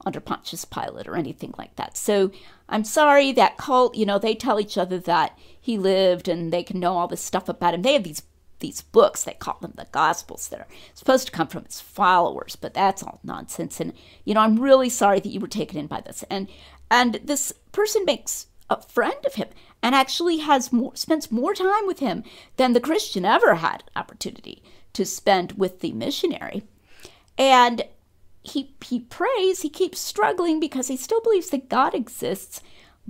under 0.05 0.21
Pontius 0.21 0.65
Pilate 0.65 1.09
or 1.09 1.17
anything 1.17 1.53
like 1.59 1.75
that. 1.77 1.97
So 1.97 2.31
I'm 2.69 2.85
sorry 2.85 3.33
that 3.33 3.57
cult, 3.57 3.97
you 3.97 4.07
know, 4.07 4.19
they 4.19 4.35
tell 4.35 4.61
each 4.61 4.79
other 4.79 4.99
that 5.01 5.37
he 5.61 5.79
lived 5.79 6.29
and 6.29 6.53
they 6.53 6.63
can 6.63 6.79
know 6.79 6.97
all 6.97 7.09
this 7.09 7.23
stuff 7.23 7.49
about 7.49 7.75
him. 7.75 7.83
They 7.83 7.95
have 7.95 8.05
these 8.05 8.23
these 8.67 8.83
books, 8.83 9.23
they 9.23 9.35
call 9.35 9.59
them 9.61 9.75
the 9.77 9.87
Gospels, 9.93 10.49
that 10.49 10.61
are 10.61 10.67
supposed 10.93 11.27
to 11.27 11.33
come 11.33 11.47
from 11.47 11.65
his 11.65 11.81
followers, 11.81 12.57
but 12.57 12.75
that's 12.75 13.03
all 13.03 13.21
nonsense. 13.23 13.79
And, 13.79 13.93
you 14.25 14.35
know, 14.35 14.41
I'm 14.41 14.59
really 14.59 14.89
sorry 14.89 15.21
that 15.21 15.29
you 15.29 15.39
were 15.39 15.47
taken 15.47 15.79
in 15.79 15.87
by 15.87 16.01
this. 16.01 16.25
And 16.29 16.49
and 16.91 17.21
this 17.25 17.53
person 17.73 18.05
makes 18.05 18.47
a 18.69 18.83
friend 18.83 19.25
of 19.25 19.35
him 19.35 19.49
and 19.83 19.95
actually 19.95 20.39
has 20.39 20.73
more, 20.73 20.95
spends 20.97 21.31
more 21.31 21.55
time 21.55 21.87
with 21.87 22.01
him 22.01 22.25
than 22.57 22.73
the 22.73 22.81
Christian 22.81 23.25
ever 23.25 23.57
had 23.57 23.85
opportunity 23.95 24.63
to 24.93 25.05
spend 25.05 25.53
with 25.53 25.81
the 25.81 25.93
missionary. 25.93 26.65
And 27.39 27.85
he 28.43 28.75
he 28.85 28.99
prays, 29.01 29.63
he 29.63 29.69
keeps 29.69 30.01
struggling 30.01 30.59
because 30.59 30.89
he 30.89 30.97
still 30.97 31.21
believes 31.21 31.51
that 31.51 31.69
God 31.69 31.95
exists, 31.95 32.61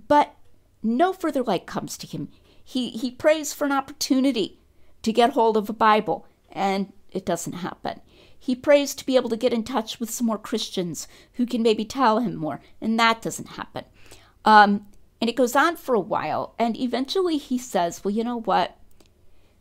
but 0.09 0.35
no 0.83 1.15
further 1.15 1.43
light 1.43 1.67
comes 1.67 1.97
to 1.99 2.07
him. 2.07 2.29
He 2.63 2.91
he 2.91 3.11
prays 3.11 3.55
for 3.55 3.65
an 3.65 3.73
opportunity 3.73 4.61
to 5.07 5.13
get 5.13 5.31
hold 5.31 5.57
of 5.57 5.71
a 5.71 5.73
Bible, 5.73 6.27
and 6.51 6.93
it 7.13 7.25
doesn't 7.25 7.53
happen. 7.53 8.01
He 8.37 8.57
prays 8.57 8.93
to 8.97 9.07
be 9.07 9.15
able 9.15 9.29
to 9.29 9.37
get 9.37 9.53
in 9.53 9.63
touch 9.63 10.01
with 10.01 10.11
some 10.11 10.27
more 10.27 10.37
Christians 10.37 11.07
who 11.35 11.47
can 11.47 11.63
maybe 11.63 11.85
tell 11.85 12.19
him 12.19 12.35
more, 12.35 12.61
and 12.81 12.99
that 12.99 13.23
doesn't 13.23 13.51
happen. 13.51 13.85
Um, 14.45 14.89
and 15.21 15.31
it 15.31 15.37
goes 15.37 15.55
on 15.55 15.77
for 15.77 15.95
a 15.95 16.01
while, 16.01 16.57
and 16.59 16.77
eventually 16.77 17.37
he 17.37 17.57
says, 17.57 18.03
"Well, 18.03 18.13
you 18.13 18.25
know 18.25 18.41
what? 18.41 18.77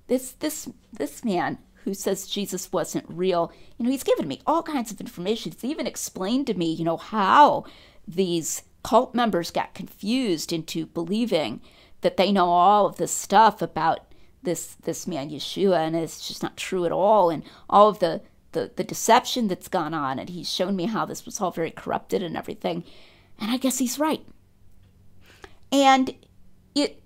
This 0.08 0.32
this 0.32 0.68
this 0.92 1.24
man 1.24 1.60
who 1.84 1.94
says 1.94 2.26
Jesus 2.26 2.74
wasn't 2.74 3.06
real, 3.08 3.52
you 3.78 3.86
know, 3.86 3.92
he's 3.92 4.04
given 4.04 4.28
me 4.28 4.42
all 4.48 4.64
kinds 4.64 4.92
of 4.92 5.00
information. 5.00 5.52
He's 5.52 5.64
even 5.64 5.86
explained 5.86 6.48
to 6.48 6.56
me, 6.56 6.74
you 6.74 6.84
know, 6.84 6.98
how 6.98 7.66
these 8.08 8.64
cult 8.84 9.14
members 9.14 9.52
got 9.52 9.76
confused 9.76 10.52
into 10.52 10.88
believing 10.88 11.62
that 12.02 12.18
they 12.18 12.32
know 12.32 12.50
all 12.50 12.88
of 12.88 12.96
this 12.96 13.12
stuff 13.12 13.62
about 13.62 14.12
this 14.46 14.76
this 14.84 15.06
man 15.06 15.30
Yeshua, 15.30 15.80
and 15.80 15.96
it's 15.96 16.28
just 16.28 16.42
not 16.42 16.58
true 16.58 16.86
at 16.86 16.92
all, 16.92 17.30
and 17.30 17.44
all 17.70 17.90
of 17.90 18.00
the 18.00 18.22
the, 18.54 18.72
the 18.76 18.84
deception 18.84 19.48
that's 19.48 19.68
gone 19.68 19.94
on, 19.94 20.18
and 20.18 20.30
he's 20.30 20.52
shown 20.52 20.76
me 20.76 20.86
how 20.86 21.06
this 21.06 21.26
was 21.26 21.42
all 21.42 21.52
very 21.52 21.72
corrupted 21.72 22.24
and 22.24 22.38
everything. 22.38 22.84
And 23.40 23.52
I 23.52 23.58
guess 23.58 23.80
he's 23.80 24.00
right. 24.00 24.26
And 25.72 26.16
it 26.74 27.02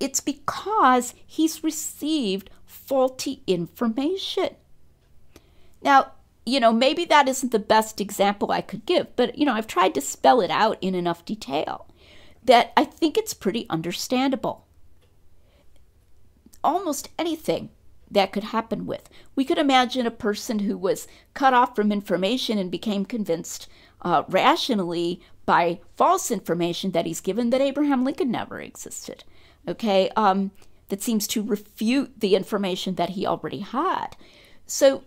it's 0.00 0.20
because 0.20 1.14
he's 1.24 1.64
received 1.64 2.50
faulty 2.66 3.42
information. 3.46 4.50
Now, 5.80 6.12
you 6.44 6.60
know, 6.60 6.72
maybe 6.72 7.04
that 7.06 7.28
isn't 7.28 7.52
the 7.52 7.58
best 7.58 8.00
example 8.00 8.50
I 8.50 8.60
could 8.60 8.84
give, 8.84 9.14
but 9.16 9.38
you 9.38 9.46
know, 9.46 9.54
I've 9.54 9.66
tried 9.66 9.94
to 9.94 10.00
spell 10.00 10.40
it 10.40 10.50
out 10.50 10.76
in 10.80 10.94
enough 10.94 11.24
detail 11.24 11.86
that 12.44 12.72
I 12.76 12.84
think 12.84 13.16
it's 13.16 13.32
pretty 13.32 13.66
understandable. 13.70 14.63
Almost 16.64 17.10
anything 17.18 17.68
that 18.10 18.32
could 18.32 18.44
happen 18.44 18.86
with. 18.86 19.08
We 19.36 19.44
could 19.44 19.58
imagine 19.58 20.06
a 20.06 20.10
person 20.10 20.60
who 20.60 20.76
was 20.76 21.06
cut 21.34 21.54
off 21.54 21.76
from 21.76 21.92
information 21.92 22.58
and 22.58 22.70
became 22.70 23.04
convinced 23.04 23.68
uh, 24.02 24.22
rationally 24.28 25.20
by 25.46 25.80
false 25.96 26.30
information 26.30 26.92
that 26.92 27.06
he's 27.06 27.20
given 27.20 27.50
that 27.50 27.60
Abraham 27.60 28.04
Lincoln 28.04 28.30
never 28.30 28.60
existed. 28.60 29.24
Okay, 29.68 30.10
um, 30.16 30.50
that 30.88 31.02
seems 31.02 31.26
to 31.28 31.42
refute 31.42 32.20
the 32.20 32.34
information 32.34 32.94
that 32.96 33.10
he 33.10 33.26
already 33.26 33.60
had. 33.60 34.16
So 34.66 35.04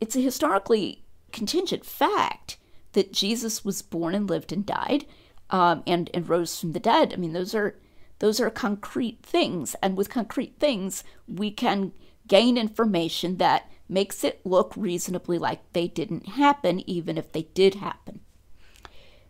it's 0.00 0.16
a 0.16 0.20
historically 0.20 1.04
contingent 1.30 1.84
fact 1.84 2.58
that 2.92 3.12
Jesus 3.12 3.64
was 3.64 3.82
born 3.82 4.14
and 4.14 4.28
lived 4.28 4.52
and 4.52 4.66
died 4.66 5.06
um, 5.50 5.82
and, 5.86 6.10
and 6.12 6.28
rose 6.28 6.58
from 6.58 6.72
the 6.72 6.80
dead. 6.80 7.12
I 7.12 7.16
mean, 7.16 7.32
those 7.32 7.54
are 7.54 7.76
those 8.22 8.38
are 8.38 8.50
concrete 8.50 9.18
things, 9.24 9.74
and 9.82 9.96
with 9.96 10.08
concrete 10.08 10.54
things, 10.60 11.02
we 11.26 11.50
can 11.50 11.90
gain 12.28 12.56
information 12.56 13.38
that 13.38 13.68
makes 13.88 14.22
it 14.22 14.40
look 14.46 14.72
reasonably 14.76 15.40
like 15.40 15.72
they 15.72 15.88
didn't 15.88 16.28
happen, 16.28 16.88
even 16.88 17.18
if 17.18 17.32
they 17.32 17.42
did 17.52 17.74
happen. 17.74 18.20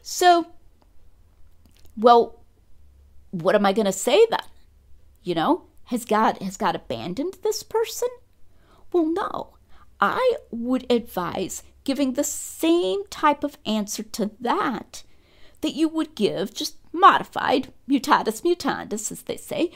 So, 0.02 0.48
well, 1.96 2.42
what 3.30 3.54
am 3.54 3.64
I 3.64 3.72
going 3.72 3.86
to 3.86 3.92
say 3.92 4.26
then? 4.28 4.44
You 5.22 5.36
know, 5.36 5.62
has 5.84 6.04
God 6.04 6.36
has 6.42 6.58
God 6.58 6.76
abandoned 6.76 7.38
this 7.42 7.62
person? 7.62 8.10
Well, 8.92 9.06
no. 9.06 9.54
I 10.02 10.36
would 10.50 10.84
advise 10.92 11.62
giving 11.84 12.12
the 12.12 12.24
same 12.24 13.06
type 13.08 13.42
of 13.42 13.56
answer 13.64 14.02
to 14.02 14.32
that 14.38 15.02
that 15.62 15.74
you 15.74 15.88
would 15.88 16.14
give, 16.14 16.54
just 16.54 16.76
modified, 16.92 17.72
mutatis 17.88 18.42
mutandis, 18.42 19.10
as 19.10 19.22
they 19.22 19.36
say, 19.36 19.72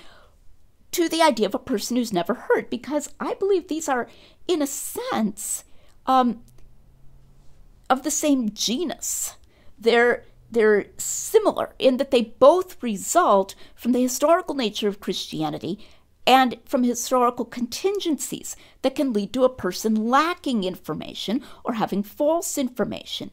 to 0.93 1.09
the 1.09 1.23
idea 1.23 1.47
of 1.47 1.55
a 1.55 1.59
person 1.59 1.97
who's 1.97 2.13
never 2.13 2.35
heard, 2.35 2.71
because 2.71 3.09
I 3.19 3.35
believe 3.35 3.69
these 3.69 3.89
are, 3.89 4.09
in 4.47 4.63
a 4.63 4.67
sense, 4.67 5.65
um, 6.07 6.43
of 7.89 8.03
the 8.03 8.11
same 8.11 8.51
genus. 8.51 9.37
They're 9.79 10.25
they're 10.49 10.87
similar 10.97 11.75
in 11.79 11.97
that 11.97 12.13
they 12.13 12.23
both 12.23 12.81
result 12.81 13.57
from 13.75 13.91
the 13.91 14.03
historical 14.03 14.55
nature 14.55 14.87
of 14.87 15.01
Christianity 15.01 15.85
and 16.25 16.57
from 16.65 16.85
historical 16.85 17.45
contingencies 17.45 18.55
that 18.83 18.95
can 18.95 19.13
lead 19.13 19.33
to 19.33 19.45
a 19.45 19.49
person 19.49 20.09
lacking 20.09 20.63
information 20.63 21.43
or 21.65 21.75
having 21.75 22.03
false 22.03 22.57
information. 22.57 23.33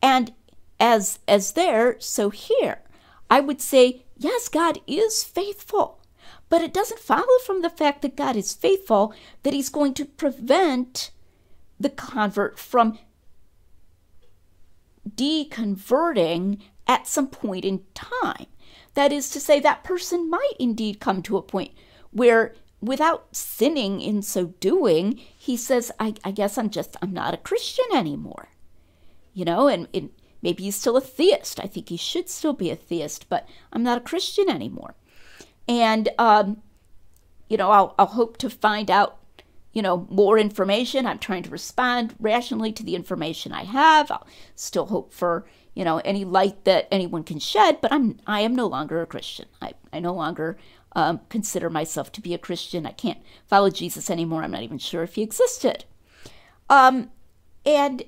And 0.00 0.32
as 0.78 1.18
as 1.26 1.52
there, 1.52 1.96
so 2.00 2.30
here, 2.30 2.82
I 3.30 3.40
would 3.40 3.60
say, 3.60 4.04
yes, 4.16 4.48
God 4.48 4.80
is 4.86 5.24
faithful. 5.24 6.00
But 6.48 6.62
it 6.62 6.72
doesn't 6.72 7.00
follow 7.00 7.38
from 7.44 7.62
the 7.62 7.70
fact 7.70 8.02
that 8.02 8.16
God 8.16 8.36
is 8.36 8.52
faithful 8.52 9.12
that 9.42 9.52
he's 9.52 9.68
going 9.68 9.94
to 9.94 10.04
prevent 10.04 11.10
the 11.78 11.90
convert 11.90 12.58
from 12.58 12.98
deconverting 15.08 16.60
at 16.86 17.06
some 17.06 17.28
point 17.28 17.64
in 17.64 17.82
time. 17.94 18.46
That 18.94 19.12
is 19.12 19.28
to 19.30 19.40
say, 19.40 19.60
that 19.60 19.84
person 19.84 20.30
might 20.30 20.54
indeed 20.58 21.00
come 21.00 21.20
to 21.22 21.36
a 21.36 21.42
point 21.42 21.72
where, 22.12 22.54
without 22.80 23.34
sinning 23.34 24.00
in 24.00 24.22
so 24.22 24.46
doing, 24.60 25.20
he 25.36 25.56
says, 25.56 25.92
I, 25.98 26.14
I 26.24 26.30
guess 26.30 26.56
I'm 26.56 26.70
just, 26.70 26.96
I'm 27.02 27.12
not 27.12 27.34
a 27.34 27.38
Christian 27.38 27.86
anymore. 27.94 28.48
You 29.34 29.44
know, 29.44 29.68
and, 29.68 29.88
and 29.92 30.10
maybe 30.42 30.64
he's 30.64 30.76
still 30.76 30.96
a 30.96 31.00
theist. 31.00 31.60
I 31.60 31.66
think 31.66 31.88
he 31.88 31.96
should 31.96 32.28
still 32.28 32.52
be 32.52 32.70
a 32.70 32.76
theist, 32.76 33.28
but 33.28 33.48
I'm 33.72 33.82
not 33.82 33.98
a 33.98 34.02
Christian 34.02 34.48
anymore. 34.48 34.94
And, 35.68 36.08
um, 36.18 36.62
you 37.48 37.56
know, 37.56 37.70
I'll, 37.70 37.94
I'll 37.98 38.06
hope 38.06 38.36
to 38.38 38.50
find 38.50 38.90
out, 38.90 39.18
you 39.72 39.82
know, 39.82 40.06
more 40.10 40.38
information. 40.38 41.06
I'm 41.06 41.18
trying 41.18 41.42
to 41.44 41.50
respond 41.50 42.14
rationally 42.18 42.72
to 42.72 42.82
the 42.82 42.96
information 42.96 43.52
I 43.52 43.64
have. 43.64 44.10
I'll 44.10 44.26
still 44.54 44.86
hope 44.86 45.12
for, 45.12 45.46
you 45.74 45.84
know, 45.84 45.98
any 45.98 46.24
light 46.24 46.64
that 46.64 46.88
anyone 46.90 47.24
can 47.24 47.38
shed, 47.38 47.80
but 47.80 47.92
I'm, 47.92 48.18
I 48.26 48.40
am 48.40 48.54
no 48.54 48.66
longer 48.66 49.02
a 49.02 49.06
Christian. 49.06 49.46
I, 49.60 49.72
I 49.92 50.00
no 50.00 50.14
longer 50.14 50.56
um, 50.92 51.20
consider 51.28 51.68
myself 51.68 52.10
to 52.12 52.22
be 52.22 52.32
a 52.32 52.38
Christian. 52.38 52.86
I 52.86 52.92
can't 52.92 53.18
follow 53.46 53.68
Jesus 53.68 54.08
anymore. 54.08 54.42
I'm 54.42 54.52
not 54.52 54.62
even 54.62 54.78
sure 54.78 55.02
if 55.02 55.16
he 55.16 55.22
existed. 55.22 55.84
Um, 56.70 57.10
and 57.66 58.04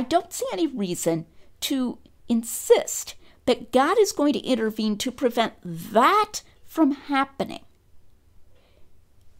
I 0.00 0.04
don't 0.04 0.32
see 0.32 0.46
any 0.50 0.66
reason 0.66 1.26
to 1.60 1.98
insist 2.26 3.16
that 3.44 3.70
God 3.70 3.98
is 3.98 4.12
going 4.12 4.32
to 4.32 4.38
intervene 4.38 4.96
to 4.96 5.12
prevent 5.12 5.52
that 5.62 6.40
from 6.64 6.92
happening. 6.92 7.60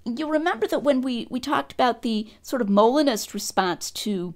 You 0.05 0.31
remember 0.31 0.67
that 0.67 0.83
when 0.83 1.01
we, 1.01 1.27
we 1.31 1.41
talked 1.41 1.73
about 1.73 2.03
the 2.03 2.29
sort 2.43 2.61
of 2.61 2.69
Molinist 2.69 3.33
response 3.33 3.91
to 3.93 4.35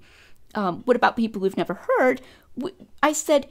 um, 0.55 0.81
what 0.87 0.97
about 0.97 1.15
people 1.15 1.43
who've 1.43 1.59
never 1.59 1.83
heard, 1.99 2.23
we, 2.57 2.73
I 3.03 3.13
said, 3.13 3.47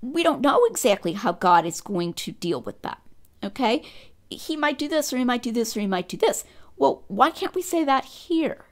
we 0.00 0.22
don't 0.22 0.40
know 0.40 0.64
exactly 0.70 1.12
how 1.12 1.32
God 1.32 1.66
is 1.66 1.82
going 1.82 2.14
to 2.14 2.32
deal 2.32 2.62
with 2.62 2.80
that. 2.80 3.02
Okay? 3.44 3.82
He 4.30 4.56
might 4.56 4.78
do 4.78 4.88
this, 4.88 5.12
or 5.12 5.18
he 5.18 5.24
might 5.24 5.42
do 5.42 5.52
this, 5.52 5.76
or 5.76 5.80
he 5.80 5.86
might 5.86 6.08
do 6.08 6.16
this. 6.16 6.44
Well, 6.78 7.04
why 7.08 7.30
can't 7.30 7.54
we 7.54 7.60
say 7.60 7.84
that 7.84 8.06
here? 8.06 8.64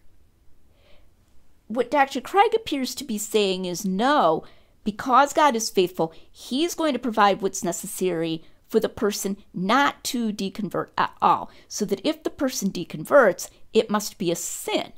What 1.68 1.90
Dr. 1.90 2.20
Craig 2.20 2.54
appears 2.54 2.94
to 2.96 3.04
be 3.04 3.18
saying 3.18 3.66
is 3.66 3.84
no, 3.84 4.44
because 4.84 5.32
God 5.32 5.54
is 5.54 5.70
faithful, 5.70 6.12
He's 6.30 6.74
going 6.74 6.94
to 6.94 6.98
provide 6.98 7.42
what's 7.42 7.62
necessary 7.62 8.42
for 8.68 8.80
the 8.80 8.88
person 8.88 9.36
not 9.54 10.02
to 10.04 10.32
deconvert 10.32 10.88
at 10.96 11.14
all. 11.20 11.50
So 11.68 11.84
that 11.86 12.00
if 12.04 12.22
the 12.22 12.30
person 12.30 12.70
deconverts, 12.70 13.50
it 13.72 13.90
must 13.90 14.18
be 14.18 14.30
a 14.30 14.36
sin. 14.36 14.92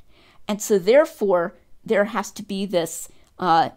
And 0.47 0.61
so, 0.61 0.79
therefore, 0.79 1.55
there 1.83 2.05
has 2.05 2.31
to 2.31 2.43
be 2.43 2.65
this, 2.65 3.09
uh, 3.39 3.69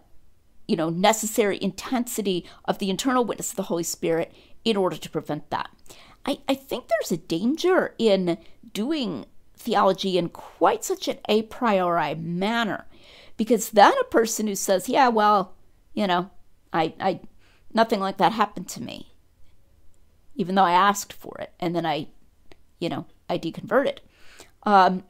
you 0.66 0.76
know, 0.76 0.90
necessary 0.90 1.58
intensity 1.60 2.44
of 2.64 2.78
the 2.78 2.90
internal 2.90 3.24
witness 3.24 3.50
of 3.50 3.56
the 3.56 3.64
Holy 3.64 3.82
Spirit 3.82 4.32
in 4.64 4.76
order 4.76 4.96
to 4.96 5.10
prevent 5.10 5.50
that. 5.50 5.70
I, 6.26 6.38
I 6.48 6.54
think 6.54 6.88
there's 6.88 7.12
a 7.12 7.16
danger 7.16 7.94
in 7.98 8.38
doing 8.72 9.26
theology 9.64 10.18
in 10.18 10.28
quite 10.28 10.84
such 10.84 11.08
an 11.08 11.18
a 11.28 11.42
priori 11.42 12.14
manner 12.14 12.86
because 13.36 13.70
then 13.70 13.92
a 14.00 14.04
person 14.04 14.46
who 14.46 14.54
says, 14.54 14.88
yeah, 14.88 15.08
well, 15.08 15.54
you 15.94 16.06
know, 16.06 16.30
I, 16.72 16.94
I, 17.00 17.20
nothing 17.72 18.00
like 18.00 18.18
that 18.18 18.32
happened 18.32 18.68
to 18.68 18.82
me, 18.82 19.12
even 20.34 20.54
though 20.54 20.62
I 20.62 20.72
asked 20.72 21.12
for 21.12 21.36
it, 21.40 21.52
and 21.58 21.74
then 21.74 21.86
I, 21.86 22.08
you 22.78 22.88
know, 22.88 23.06
I 23.28 23.38
deconverted. 23.38 23.98
Um, 24.64 25.04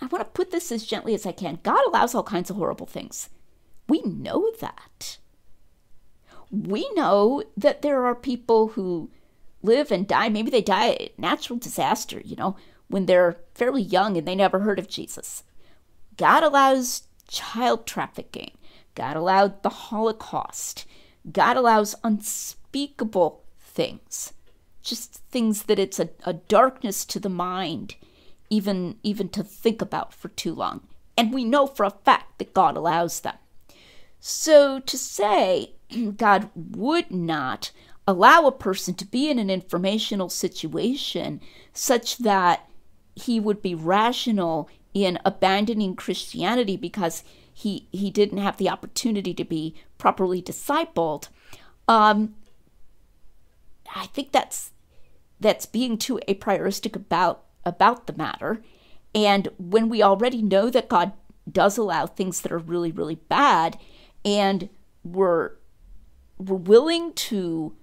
I 0.00 0.06
want 0.06 0.20
to 0.20 0.30
put 0.32 0.50
this 0.50 0.72
as 0.72 0.86
gently 0.86 1.14
as 1.14 1.26
I 1.26 1.32
can. 1.32 1.58
God 1.62 1.80
allows 1.86 2.14
all 2.14 2.22
kinds 2.22 2.50
of 2.50 2.56
horrible 2.56 2.86
things. 2.86 3.28
We 3.88 4.02
know 4.02 4.50
that. 4.60 5.18
we 6.50 6.88
know 6.94 7.42
that 7.56 7.80
there 7.82 8.04
are 8.04 8.14
people 8.14 8.68
who 8.68 9.10
live 9.62 9.90
and 9.90 10.06
die. 10.06 10.28
Maybe 10.28 10.50
they 10.50 10.60
die 10.62 10.88
a 10.88 11.12
natural 11.16 11.58
disaster, 11.58 12.20
you 12.24 12.36
know, 12.36 12.56
when 12.92 13.06
they're 13.06 13.38
fairly 13.54 13.82
young 13.82 14.16
and 14.16 14.28
they 14.28 14.34
never 14.34 14.60
heard 14.60 14.78
of 14.78 14.88
Jesus. 14.88 15.42
God 16.16 16.42
allows 16.42 17.04
child 17.26 17.86
trafficking. 17.86 18.52
God 18.94 19.16
allowed 19.16 19.62
the 19.62 19.70
Holocaust. 19.70 20.84
God 21.30 21.56
allows 21.56 21.94
unspeakable 22.04 23.42
things, 23.58 24.34
just 24.82 25.14
things 25.30 25.64
that 25.64 25.78
it's 25.78 25.98
a, 25.98 26.10
a 26.24 26.34
darkness 26.34 27.04
to 27.06 27.18
the 27.18 27.30
mind, 27.30 27.94
even 28.50 28.98
even 29.02 29.28
to 29.30 29.42
think 29.42 29.80
about 29.80 30.12
for 30.12 30.28
too 30.28 30.54
long. 30.54 30.86
And 31.16 31.32
we 31.32 31.44
know 31.44 31.66
for 31.66 31.84
a 31.84 31.90
fact 31.90 32.38
that 32.38 32.54
God 32.54 32.76
allows 32.76 33.20
them. 33.20 33.36
So 34.20 34.80
to 34.80 34.98
say 34.98 35.72
God 36.16 36.50
would 36.54 37.10
not 37.10 37.70
allow 38.06 38.46
a 38.46 38.52
person 38.52 38.94
to 38.94 39.06
be 39.06 39.30
in 39.30 39.38
an 39.38 39.48
informational 39.48 40.28
situation 40.28 41.40
such 41.72 42.18
that 42.18 42.68
he 43.14 43.38
would 43.40 43.62
be 43.62 43.74
rational 43.74 44.68
in 44.94 45.18
abandoning 45.24 45.96
Christianity 45.96 46.76
because 46.76 47.24
he 47.52 47.88
he 47.92 48.10
didn't 48.10 48.38
have 48.38 48.56
the 48.56 48.68
opportunity 48.68 49.34
to 49.34 49.44
be 49.44 49.74
properly 49.98 50.42
discipled. 50.42 51.28
Um, 51.88 52.34
I 53.94 54.06
think 54.06 54.32
that's 54.32 54.70
that's 55.40 55.66
being 55.66 55.98
too 55.98 56.20
a 56.28 56.34
prioristic 56.34 56.96
about 56.96 57.44
about 57.64 58.06
the 58.06 58.14
matter. 58.14 58.62
And 59.14 59.48
when 59.58 59.88
we 59.88 60.02
already 60.02 60.40
know 60.42 60.70
that 60.70 60.88
God 60.88 61.12
does 61.50 61.76
allow 61.76 62.06
things 62.06 62.40
that 62.40 62.52
are 62.52 62.58
really 62.58 62.92
really 62.92 63.16
bad, 63.16 63.78
and 64.24 64.68
we're 65.04 65.52
we're 66.38 66.56
willing 66.56 67.12
to 67.12 67.74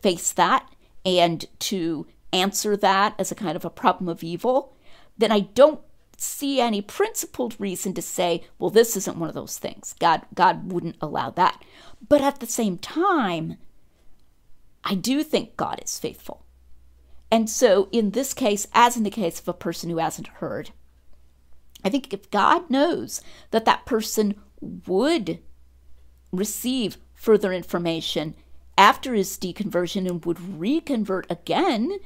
face 0.00 0.32
that 0.32 0.68
and 1.04 1.44
to 1.58 2.06
answer 2.34 2.76
that 2.76 3.14
as 3.18 3.30
a 3.30 3.34
kind 3.34 3.56
of 3.56 3.64
a 3.64 3.70
problem 3.70 4.08
of 4.08 4.22
evil, 4.22 4.76
then 5.16 5.32
I 5.32 5.40
don't 5.40 5.80
see 6.16 6.60
any 6.60 6.80
principled 6.80 7.56
reason 7.58 7.94
to 7.94 8.02
say, 8.02 8.44
well, 8.58 8.70
this 8.70 8.96
isn't 8.96 9.18
one 9.18 9.28
of 9.28 9.34
those 9.34 9.58
things. 9.58 9.94
God, 9.98 10.22
God 10.34 10.72
wouldn't 10.72 10.96
allow 11.00 11.30
that. 11.30 11.62
But 12.06 12.20
at 12.20 12.40
the 12.40 12.46
same 12.46 12.78
time, 12.78 13.56
I 14.82 14.94
do 14.94 15.22
think 15.22 15.56
God 15.56 15.80
is 15.84 15.98
faithful. 15.98 16.44
And 17.30 17.50
so, 17.50 17.88
in 17.90 18.10
this 18.10 18.34
case, 18.34 18.66
as 18.72 18.96
in 18.96 19.02
the 19.02 19.10
case 19.10 19.40
of 19.40 19.48
a 19.48 19.54
person 19.54 19.90
who 19.90 19.98
hasn't 19.98 20.28
heard, 20.28 20.70
I 21.82 21.88
think 21.88 22.12
if 22.12 22.30
God 22.30 22.70
knows 22.70 23.20
that 23.50 23.64
that 23.64 23.86
person 23.86 24.36
would 24.60 25.40
receive 26.32 26.98
further 27.14 27.52
information 27.52 28.34
after 28.76 29.14
his 29.14 29.36
deconversion 29.36 30.08
and 30.08 30.24
would 30.24 30.40
reconvert 30.40 31.26
again, 31.30 31.98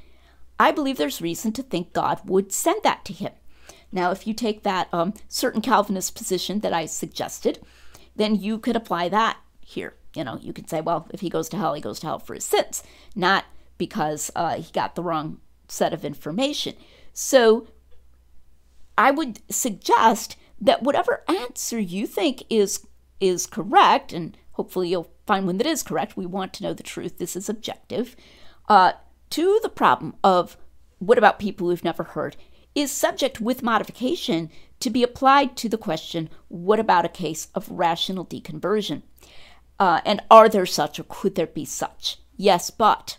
I 0.59 0.73
believe 0.73 0.97
there's 0.97 1.23
reason 1.23 1.53
to 1.53 1.63
think 1.63 1.93
God 1.93 2.21
would 2.25 2.53
send 2.53 2.83
that 2.83 3.05
to 3.07 3.13
him. 3.13 3.33
Now, 3.91 4.11
if 4.11 4.27
you 4.27 4.35
take 4.35 4.63
that 4.63 4.89
um, 4.93 5.15
certain 5.29 5.63
Calvinist 5.63 6.15
position 6.15 6.61
that 6.61 6.73
I 6.73 6.87
suggested, 6.87 7.61
then 8.17 8.35
you 8.35 8.59
could 8.59 8.77
apply 8.77 9.09
that 9.09 9.39
here. 9.61 9.95
You 10.15 10.25
know, 10.25 10.39
you 10.41 10.53
could 10.53 10.69
say, 10.69 10.81
well, 10.81 11.07
if 11.11 11.21
he 11.21 11.31
goes 11.31 11.49
to 11.51 11.57
hell, 11.57 11.75
he 11.75 11.81
goes 11.81 12.01
to 12.01 12.07
hell 12.07 12.19
for 12.19 12.35
his 12.35 12.45
sins, 12.45 12.83
not 13.15 13.45
because 13.79 14.31
uh, 14.35 14.57
he 14.57 14.73
got 14.73 14.95
the 14.95 15.03
wrong 15.03 15.41
set 15.69 15.93
of 15.93 16.05
information. 16.05 16.75
So 17.13 17.69
I 18.97 19.11
would 19.11 19.41
suggest 19.51 20.37
that 20.61 20.83
whatever 20.83 21.23
answer 21.29 21.79
you 21.79 22.07
think 22.07 22.43
is 22.51 22.85
is 23.21 23.47
correct, 23.47 24.13
and 24.13 24.37
hopefully 24.53 24.89
you'll 24.91 25.11
find 25.27 25.47
one 25.47 25.59
that 25.59 25.67
is 25.67 25.83
correct. 25.83 26.17
We 26.17 26.27
want 26.27 26.53
to 26.55 26.63
know 26.63 26.73
the 26.73 26.83
truth. 26.83 27.19
This 27.19 27.37
is 27.37 27.49
objective. 27.49 28.17
Uh, 28.69 28.93
to 29.31 29.61
the 29.63 29.69
problem 29.69 30.15
of 30.23 30.57
what 30.99 31.19
about 31.19 31.39
people 31.39 31.69
who've 31.69 31.85
never 31.85 32.03
heard 32.03 32.37
is 32.75 32.91
subject 32.91 33.41
with 33.41 33.63
modification 33.63 34.51
to 34.81 34.91
be 34.91 35.03
applied 35.03 35.57
to 35.57 35.69
the 35.69 35.79
question 35.79 36.29
what 36.49 36.79
about 36.79 37.05
a 37.05 37.09
case 37.09 37.49
of 37.55 37.69
rational 37.69 38.25
deconversion? 38.25 39.03
Uh, 39.79 40.01
and 40.05 40.21
are 40.31 40.49
there 40.49 40.67
such 40.67 40.99
or 40.99 41.05
could 41.09 41.35
there 41.35 41.47
be 41.47 41.65
such? 41.65 42.19
Yes, 42.37 42.71
but. 42.71 43.19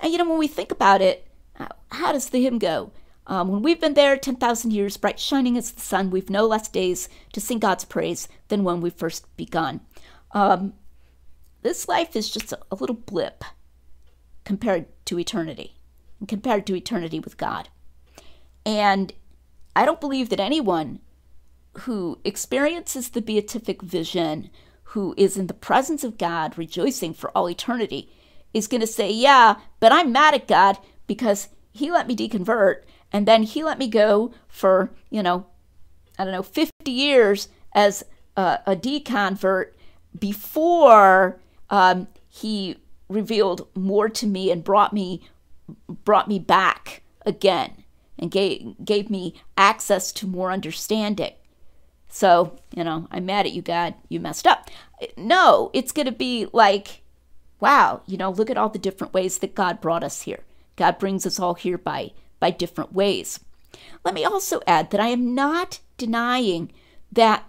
And 0.00 0.12
you 0.12 0.18
know, 0.18 0.28
when 0.28 0.38
we 0.38 0.48
think 0.48 0.70
about 0.70 1.00
it, 1.00 1.26
uh, 1.58 1.68
how 1.90 2.12
does 2.12 2.30
the 2.30 2.42
hymn 2.42 2.58
go? 2.58 2.92
Um, 3.26 3.48
when 3.48 3.62
we've 3.62 3.80
been 3.80 3.94
there 3.94 4.16
10,000 4.16 4.72
years, 4.72 4.96
bright 4.96 5.18
shining 5.18 5.56
as 5.56 5.72
the 5.72 5.80
sun, 5.80 6.10
we've 6.10 6.28
no 6.28 6.46
less 6.46 6.68
days 6.68 7.08
to 7.32 7.40
sing 7.40 7.58
God's 7.58 7.84
praise 7.84 8.28
than 8.48 8.64
when 8.64 8.80
we 8.80 8.90
first 8.90 9.34
begun. 9.36 9.80
Um, 10.32 10.74
this 11.62 11.88
life 11.88 12.14
is 12.16 12.28
just 12.28 12.52
a, 12.52 12.58
a 12.70 12.74
little 12.74 12.96
blip 12.96 13.44
compared 14.44 14.86
to 15.06 15.18
eternity, 15.18 15.76
compared 16.28 16.66
to 16.66 16.74
eternity 16.74 17.20
with 17.20 17.36
God. 17.36 17.68
And 18.64 19.12
I 19.76 19.84
don't 19.84 20.00
believe 20.00 20.28
that 20.30 20.40
anyone 20.40 21.00
who 21.80 22.18
experiences 22.24 23.10
the 23.10 23.20
beatific 23.20 23.82
vision, 23.82 24.50
who 24.84 25.14
is 25.16 25.36
in 25.36 25.48
the 25.48 25.54
presence 25.54 26.04
of 26.04 26.18
God, 26.18 26.56
rejoicing 26.56 27.14
for 27.14 27.30
all 27.36 27.50
eternity, 27.50 28.10
is 28.52 28.68
going 28.68 28.80
to 28.80 28.86
say, 28.86 29.10
Yeah, 29.10 29.56
but 29.80 29.92
I'm 29.92 30.12
mad 30.12 30.34
at 30.34 30.48
God 30.48 30.78
because 31.06 31.48
he 31.72 31.90
let 31.90 32.06
me 32.06 32.14
deconvert 32.14 32.82
and 33.12 33.26
then 33.26 33.42
he 33.42 33.64
let 33.64 33.78
me 33.78 33.88
go 33.88 34.32
for, 34.48 34.90
you 35.10 35.22
know, 35.22 35.46
I 36.18 36.24
don't 36.24 36.32
know, 36.32 36.42
50 36.42 36.90
years 36.90 37.48
as 37.72 38.04
a, 38.36 38.60
a 38.66 38.76
deconvert 38.76 39.72
before 40.18 41.40
um, 41.70 42.06
he 42.28 42.76
revealed 43.08 43.68
more 43.74 44.08
to 44.08 44.26
me 44.26 44.50
and 44.50 44.64
brought 44.64 44.92
me 44.92 45.22
brought 46.04 46.28
me 46.28 46.38
back 46.38 47.02
again 47.24 47.84
and 48.18 48.30
gave, 48.30 48.74
gave 48.84 49.10
me 49.10 49.34
access 49.56 50.12
to 50.12 50.26
more 50.26 50.50
understanding. 50.50 51.32
So, 52.08 52.58
you 52.74 52.84
know, 52.84 53.08
I'm 53.10 53.26
mad 53.26 53.46
at 53.46 53.52
you, 53.52 53.62
God. 53.62 53.94
You 54.08 54.20
messed 54.20 54.46
up. 54.46 54.70
No, 55.16 55.70
it's 55.72 55.92
going 55.92 56.06
to 56.06 56.12
be 56.12 56.46
like, 56.52 57.02
wow, 57.60 58.02
you 58.06 58.16
know, 58.16 58.30
look 58.30 58.50
at 58.50 58.56
all 58.56 58.68
the 58.68 58.78
different 58.78 59.14
ways 59.14 59.38
that 59.38 59.54
God 59.54 59.80
brought 59.80 60.04
us 60.04 60.22
here. 60.22 60.44
God 60.76 60.98
brings 60.98 61.26
us 61.26 61.40
all 61.40 61.54
here 61.54 61.78
by, 61.78 62.12
by 62.38 62.50
different 62.50 62.92
ways. 62.92 63.40
Let 64.04 64.14
me 64.14 64.24
also 64.24 64.60
add 64.66 64.90
that 64.90 65.00
I 65.00 65.08
am 65.08 65.34
not 65.34 65.80
denying 65.96 66.72
that 67.10 67.44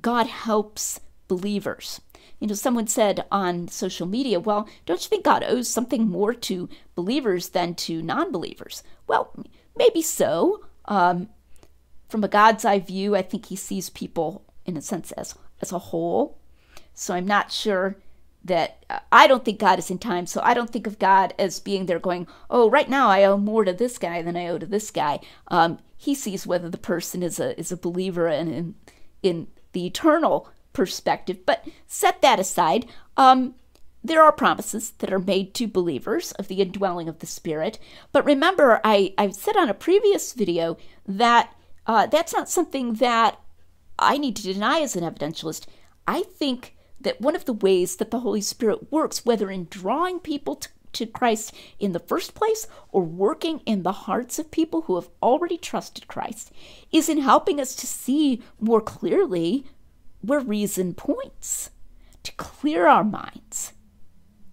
God 0.00 0.26
helps 0.26 1.00
believers. 1.28 2.00
You 2.40 2.46
know, 2.46 2.54
someone 2.54 2.86
said 2.86 3.24
on 3.32 3.68
social 3.68 4.06
media, 4.06 4.38
well, 4.38 4.68
don't 4.84 5.02
you 5.02 5.08
think 5.08 5.24
God 5.24 5.44
owes 5.44 5.68
something 5.68 6.08
more 6.08 6.34
to 6.34 6.68
believers 6.94 7.50
than 7.50 7.74
to 7.76 8.02
non 8.02 8.30
believers? 8.30 8.82
Well, 9.06 9.32
maybe 9.76 10.02
so. 10.02 10.64
Um, 10.84 11.28
from 12.08 12.22
a 12.22 12.28
God's 12.28 12.64
eye 12.64 12.78
view, 12.78 13.16
I 13.16 13.22
think 13.22 13.46
he 13.46 13.56
sees 13.56 13.90
people 13.90 14.44
in 14.64 14.76
a 14.76 14.82
sense 14.82 15.12
as, 15.12 15.34
as 15.60 15.72
a 15.72 15.78
whole. 15.78 16.38
So 16.94 17.14
I'm 17.14 17.26
not 17.26 17.50
sure 17.50 17.96
that 18.44 18.84
uh, 18.88 19.00
I 19.10 19.26
don't 19.26 19.44
think 19.44 19.58
God 19.58 19.78
is 19.78 19.90
in 19.90 19.98
time. 19.98 20.26
So 20.26 20.40
I 20.42 20.54
don't 20.54 20.70
think 20.70 20.86
of 20.86 20.98
God 20.98 21.34
as 21.38 21.58
being 21.60 21.86
there 21.86 21.98
going, 21.98 22.26
oh, 22.48 22.70
right 22.70 22.88
now 22.88 23.08
I 23.08 23.24
owe 23.24 23.36
more 23.36 23.64
to 23.64 23.72
this 23.72 23.98
guy 23.98 24.22
than 24.22 24.36
I 24.36 24.46
owe 24.46 24.58
to 24.58 24.66
this 24.66 24.90
guy. 24.90 25.20
Um, 25.48 25.78
he 25.96 26.14
sees 26.14 26.46
whether 26.46 26.68
the 26.68 26.78
person 26.78 27.22
is 27.22 27.40
a 27.40 27.58
is 27.58 27.72
a 27.72 27.76
believer 27.76 28.28
and 28.28 28.52
in, 28.52 28.74
in 29.22 29.46
the 29.72 29.86
eternal 29.86 30.48
perspective. 30.76 31.38
But 31.46 31.66
set 31.86 32.20
that 32.20 32.38
aside. 32.38 32.86
Um, 33.16 33.54
there 34.04 34.22
are 34.22 34.30
promises 34.30 34.90
that 34.98 35.12
are 35.12 35.18
made 35.18 35.54
to 35.54 35.66
believers 35.66 36.32
of 36.32 36.46
the 36.46 36.60
indwelling 36.60 37.08
of 37.08 37.20
the 37.20 37.26
Spirit. 37.26 37.78
But 38.12 38.26
remember, 38.26 38.80
I, 38.84 39.14
I 39.18 39.30
said 39.30 39.56
on 39.56 39.70
a 39.70 39.74
previous 39.74 40.34
video 40.34 40.76
that 41.08 41.52
uh, 41.86 42.06
that's 42.06 42.34
not 42.34 42.50
something 42.50 42.94
that 42.94 43.40
I 43.98 44.18
need 44.18 44.36
to 44.36 44.52
deny 44.52 44.80
as 44.80 44.94
an 44.94 45.02
evidentialist. 45.02 45.66
I 46.06 46.22
think 46.22 46.76
that 47.00 47.20
one 47.20 47.34
of 47.34 47.46
the 47.46 47.54
ways 47.54 47.96
that 47.96 48.10
the 48.10 48.20
Holy 48.20 48.42
Spirit 48.42 48.92
works, 48.92 49.24
whether 49.24 49.50
in 49.50 49.66
drawing 49.70 50.20
people 50.20 50.56
to, 50.56 50.68
to 50.92 51.06
Christ 51.06 51.54
in 51.80 51.92
the 51.92 51.98
first 51.98 52.34
place 52.34 52.68
or 52.92 53.02
working 53.02 53.60
in 53.64 53.82
the 53.82 53.92
hearts 53.92 54.38
of 54.38 54.50
people 54.50 54.82
who 54.82 54.96
have 54.96 55.08
already 55.22 55.56
trusted 55.56 56.06
Christ, 56.06 56.52
is 56.92 57.08
in 57.08 57.22
helping 57.22 57.60
us 57.60 57.74
to 57.76 57.86
see 57.86 58.42
more 58.60 58.80
clearly 58.80 59.64
where 60.26 60.40
reason 60.40 60.94
points, 60.94 61.70
to 62.22 62.32
clear 62.32 62.86
our 62.86 63.04
minds 63.04 63.72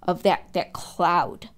of 0.01 0.23
that, 0.23 0.53
that 0.53 0.73
cloud 0.73 1.49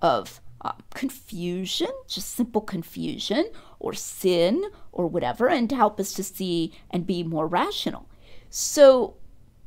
of 0.00 0.40
uh, 0.60 0.72
confusion, 0.94 1.88
just 2.06 2.34
simple 2.34 2.60
confusion, 2.60 3.50
or 3.78 3.92
sin, 3.92 4.64
or 4.92 5.06
whatever, 5.06 5.48
and 5.48 5.68
to 5.70 5.76
help 5.76 5.98
us 6.00 6.12
to 6.12 6.22
see 6.22 6.72
and 6.90 7.06
be 7.06 7.22
more 7.22 7.46
rational. 7.46 8.08
So, 8.50 9.16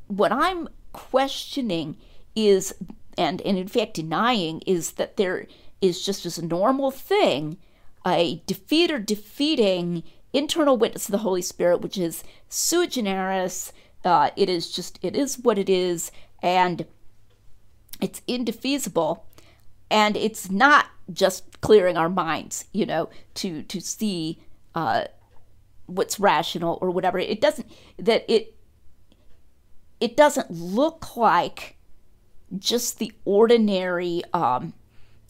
what 0.08 0.32
I'm 0.32 0.70
questioning 0.94 1.98
is, 2.36 2.74
and, 3.18 3.42
and 3.42 3.58
in 3.58 3.68
fact 3.68 3.94
denying, 3.96 4.62
is 4.66 4.94
that 4.94 5.18
there 5.18 5.48
is 5.82 6.06
just 6.06 6.26
as 6.26 6.38
a 6.38 6.46
normal 6.46 6.92
thing 6.92 7.58
a 8.08 8.42
defeat 8.46 8.92
or 8.92 9.00
defeating 9.00 10.04
internal 10.34 10.78
witness 10.78 11.08
of 11.08 11.12
the 11.12 11.20
Holy 11.20 11.42
Spirit, 11.42 11.82
which 11.82 11.98
is 11.98 12.24
sui 12.48 12.88
generis. 12.88 13.74
Uh, 14.04 14.30
it 14.36 14.50
is 14.50 14.72
just, 14.72 15.00
it 15.02 15.16
is 15.16 15.40
what 15.40 15.58
it 15.58 15.70
is. 15.70 16.12
And 16.42 16.86
it's 18.02 18.22
indefeasible, 18.28 19.26
and 19.92 20.16
it's 20.16 20.50
not 20.50 20.88
just 21.12 21.60
clearing 21.62 21.98
our 21.98 22.10
minds, 22.10 22.66
you 22.72 22.86
know, 22.86 23.10
to 23.36 23.64
to 23.64 23.82
see 23.82 24.40
uh, 24.76 25.06
what's 25.86 26.20
rational 26.20 26.78
or 26.82 26.92
whatever. 26.92 27.20
It 27.20 27.42
doesn't 27.42 27.70
that 27.98 28.24
it 28.32 28.56
it 30.00 30.16
doesn't 30.16 30.50
look 30.52 31.18
like 31.18 31.76
just 32.58 33.00
the 33.00 33.12
ordinary 33.26 34.24
um, 34.34 34.74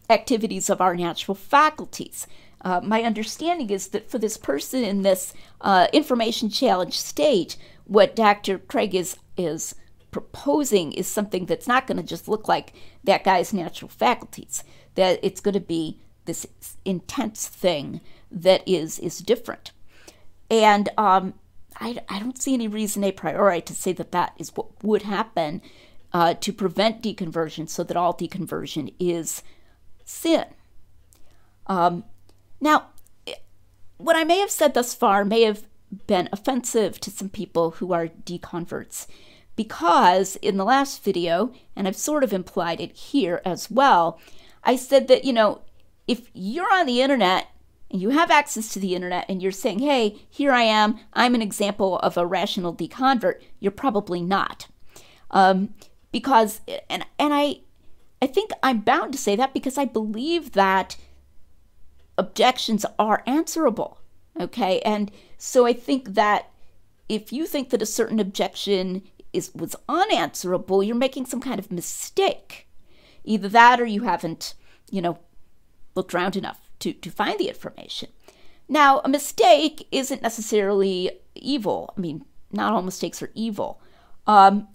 activities 0.09 0.69
of 0.69 0.79
our 0.79 0.95
natural 0.95 1.35
faculties. 1.35 2.27
Uh, 2.61 2.81
my 2.83 3.03
understanding 3.03 3.69
is 3.69 3.87
that 3.89 4.09
for 4.09 4.19
this 4.19 4.37
person 4.37 4.83
in 4.83 5.01
this 5.01 5.33
uh, 5.61 5.87
information 5.93 6.49
challenge 6.49 6.99
stage, 6.99 7.57
what 7.89 8.15
Dr. 8.15 8.59
Craig 8.59 8.95
is 8.95 9.17
is 9.35 9.75
proposing 10.11 10.91
is 10.93 11.07
something 11.07 11.45
that's 11.45 11.67
not 11.67 11.87
going 11.87 11.97
to 11.97 12.03
just 12.03 12.27
look 12.27 12.47
like 12.47 12.73
that 13.03 13.23
guy's 13.23 13.53
natural 13.53 13.89
faculties. 13.89 14.63
That 14.95 15.19
it's 15.21 15.41
going 15.41 15.53
to 15.53 15.59
be 15.59 15.99
this 16.25 16.45
intense 16.85 17.47
thing 17.47 18.01
that 18.31 18.67
is 18.67 18.99
is 18.99 19.19
different. 19.19 19.71
And 20.51 20.89
um, 20.97 21.33
I, 21.79 21.97
I 22.07 22.19
don't 22.19 22.41
see 22.41 22.53
any 22.53 22.67
reason 22.67 23.03
a 23.03 23.11
priori 23.11 23.61
to 23.61 23.73
say 23.73 23.91
that 23.93 24.11
that 24.11 24.33
is 24.37 24.55
what 24.55 24.83
would 24.83 25.03
happen 25.03 25.61
uh, 26.13 26.35
to 26.35 26.53
prevent 26.53 27.03
deconversion 27.03 27.69
so 27.69 27.83
that 27.83 27.97
all 27.97 28.13
deconversion 28.13 28.93
is 28.99 29.43
sin. 30.05 30.45
Um, 31.67 32.03
now, 32.61 32.87
what 33.97 34.15
I 34.15 34.23
may 34.23 34.39
have 34.39 34.51
said 34.51 34.73
thus 34.73 34.93
far 34.93 35.23
may 35.23 35.41
have 35.41 35.63
been 36.07 36.29
offensive 36.31 36.99
to 36.99 37.11
some 37.11 37.29
people 37.29 37.71
who 37.71 37.93
are 37.93 38.07
deconverts 38.07 39.07
because 39.59 40.37
in 40.37 40.55
the 40.55 40.63
last 40.63 41.03
video, 41.03 41.51
and 41.75 41.85
I've 41.85 41.97
sort 41.97 42.23
of 42.23 42.31
implied 42.31 42.79
it 42.79 42.95
here 42.95 43.41
as 43.43 43.69
well, 43.69 44.17
I 44.63 44.77
said 44.77 45.09
that, 45.09 45.25
you 45.25 45.33
know, 45.33 45.63
if 46.07 46.29
you're 46.33 46.73
on 46.73 46.85
the 46.85 47.01
internet 47.01 47.47
and 47.91 48.01
you 48.01 48.11
have 48.11 48.31
access 48.31 48.69
to 48.69 48.79
the 48.79 48.95
internet 48.95 49.25
and 49.27 49.41
you're 49.41 49.51
saying, 49.51 49.79
hey, 49.79 50.15
here 50.29 50.53
I 50.53 50.61
am, 50.61 50.97
I'm 51.11 51.35
an 51.35 51.41
example 51.41 51.99
of 51.99 52.15
a 52.15 52.25
rational 52.25 52.73
deconvert, 52.73 53.41
you're 53.59 53.73
probably 53.73 54.21
not. 54.21 54.67
Um, 55.29 55.73
because, 56.13 56.61
and, 56.89 57.05
and 57.19 57.33
I, 57.33 57.59
I 58.21 58.27
think 58.27 58.51
I'm 58.63 58.79
bound 58.79 59.11
to 59.11 59.19
say 59.19 59.35
that 59.35 59.53
because 59.53 59.77
I 59.77 59.83
believe 59.83 60.53
that 60.53 60.95
objections 62.17 62.85
are 62.97 63.23
answerable. 63.25 63.99
Okay. 64.39 64.79
And 64.85 65.11
so 65.39 65.65
I 65.65 65.73
think 65.73 66.15
that 66.15 66.51
if 67.07 67.33
you 67.33 67.47
think 67.47 67.69
that 67.69 67.81
a 67.81 67.87
certain 67.87 68.19
objection 68.19 69.03
is 69.31 69.51
was 69.55 69.75
unanswerable, 69.87 70.83
you're 70.83 70.95
making 70.95 71.25
some 71.25 71.39
kind 71.39 71.59
of 71.59 71.71
mistake. 71.71 72.67
Either 73.23 73.47
that 73.47 73.79
or 73.79 73.85
you 73.85 74.03
haven't, 74.03 74.53
you 74.91 75.01
know, 75.01 75.17
looked 75.95 76.13
around 76.13 76.35
enough 76.35 76.69
to, 76.79 76.91
to 76.93 77.09
find 77.09 77.39
the 77.39 77.47
information. 77.47 78.09
Now, 78.67 78.99
a 79.03 79.09
mistake 79.09 79.87
isn't 79.91 80.21
necessarily 80.21 81.11
evil. 81.35 81.93
I 81.97 82.01
mean, 82.01 82.25
not 82.51 82.73
all 82.73 82.81
mistakes 82.81 83.21
are 83.21 83.31
evil. 83.33 83.81
Um, 84.27 84.67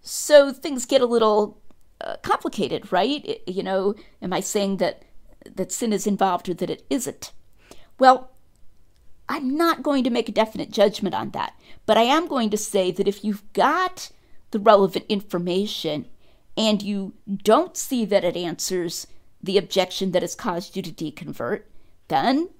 so 0.00 0.52
things 0.52 0.86
get 0.86 1.02
a 1.02 1.06
little 1.06 1.60
uh, 2.00 2.16
complicated, 2.22 2.92
right? 2.92 3.24
It, 3.24 3.42
you 3.46 3.62
know, 3.62 3.94
am 4.22 4.32
I 4.32 4.40
saying 4.40 4.78
that 4.78 5.02
that 5.54 5.70
sin 5.70 5.92
is 5.92 6.06
involved 6.06 6.48
or 6.48 6.54
that 6.54 6.70
it 6.70 6.84
isn't? 6.88 7.32
Well, 7.98 8.30
I'm 9.28 9.56
not 9.56 9.82
going 9.82 10.04
to 10.04 10.10
make 10.10 10.28
a 10.28 10.32
definite 10.32 10.70
judgment 10.70 11.14
on 11.14 11.30
that, 11.30 11.54
but 11.86 11.96
I 11.96 12.02
am 12.02 12.28
going 12.28 12.50
to 12.50 12.56
say 12.56 12.90
that 12.90 13.08
if 13.08 13.24
you've 13.24 13.50
got 13.52 14.10
the 14.50 14.58
relevant 14.58 15.06
information 15.08 16.06
and 16.56 16.82
you 16.82 17.14
don't 17.26 17.76
see 17.76 18.04
that 18.04 18.24
it 18.24 18.36
answers 18.36 19.06
the 19.42 19.58
objection 19.58 20.12
that 20.12 20.22
has 20.22 20.34
caused 20.34 20.76
you 20.76 20.82
to 20.82 20.92
deconvert, 20.92 21.62
then 22.08 22.50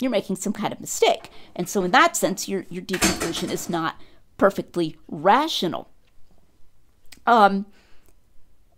you're 0.00 0.10
making 0.10 0.36
some 0.36 0.52
kind 0.52 0.72
of 0.72 0.80
mistake. 0.80 1.30
And 1.54 1.68
so, 1.68 1.82
in 1.82 1.90
that 1.92 2.16
sense, 2.16 2.48
your, 2.48 2.64
your 2.68 2.82
deconversion 2.82 3.50
is 3.50 3.68
not 3.68 4.00
perfectly 4.36 4.96
rational. 5.08 5.88
Um, 7.26 7.66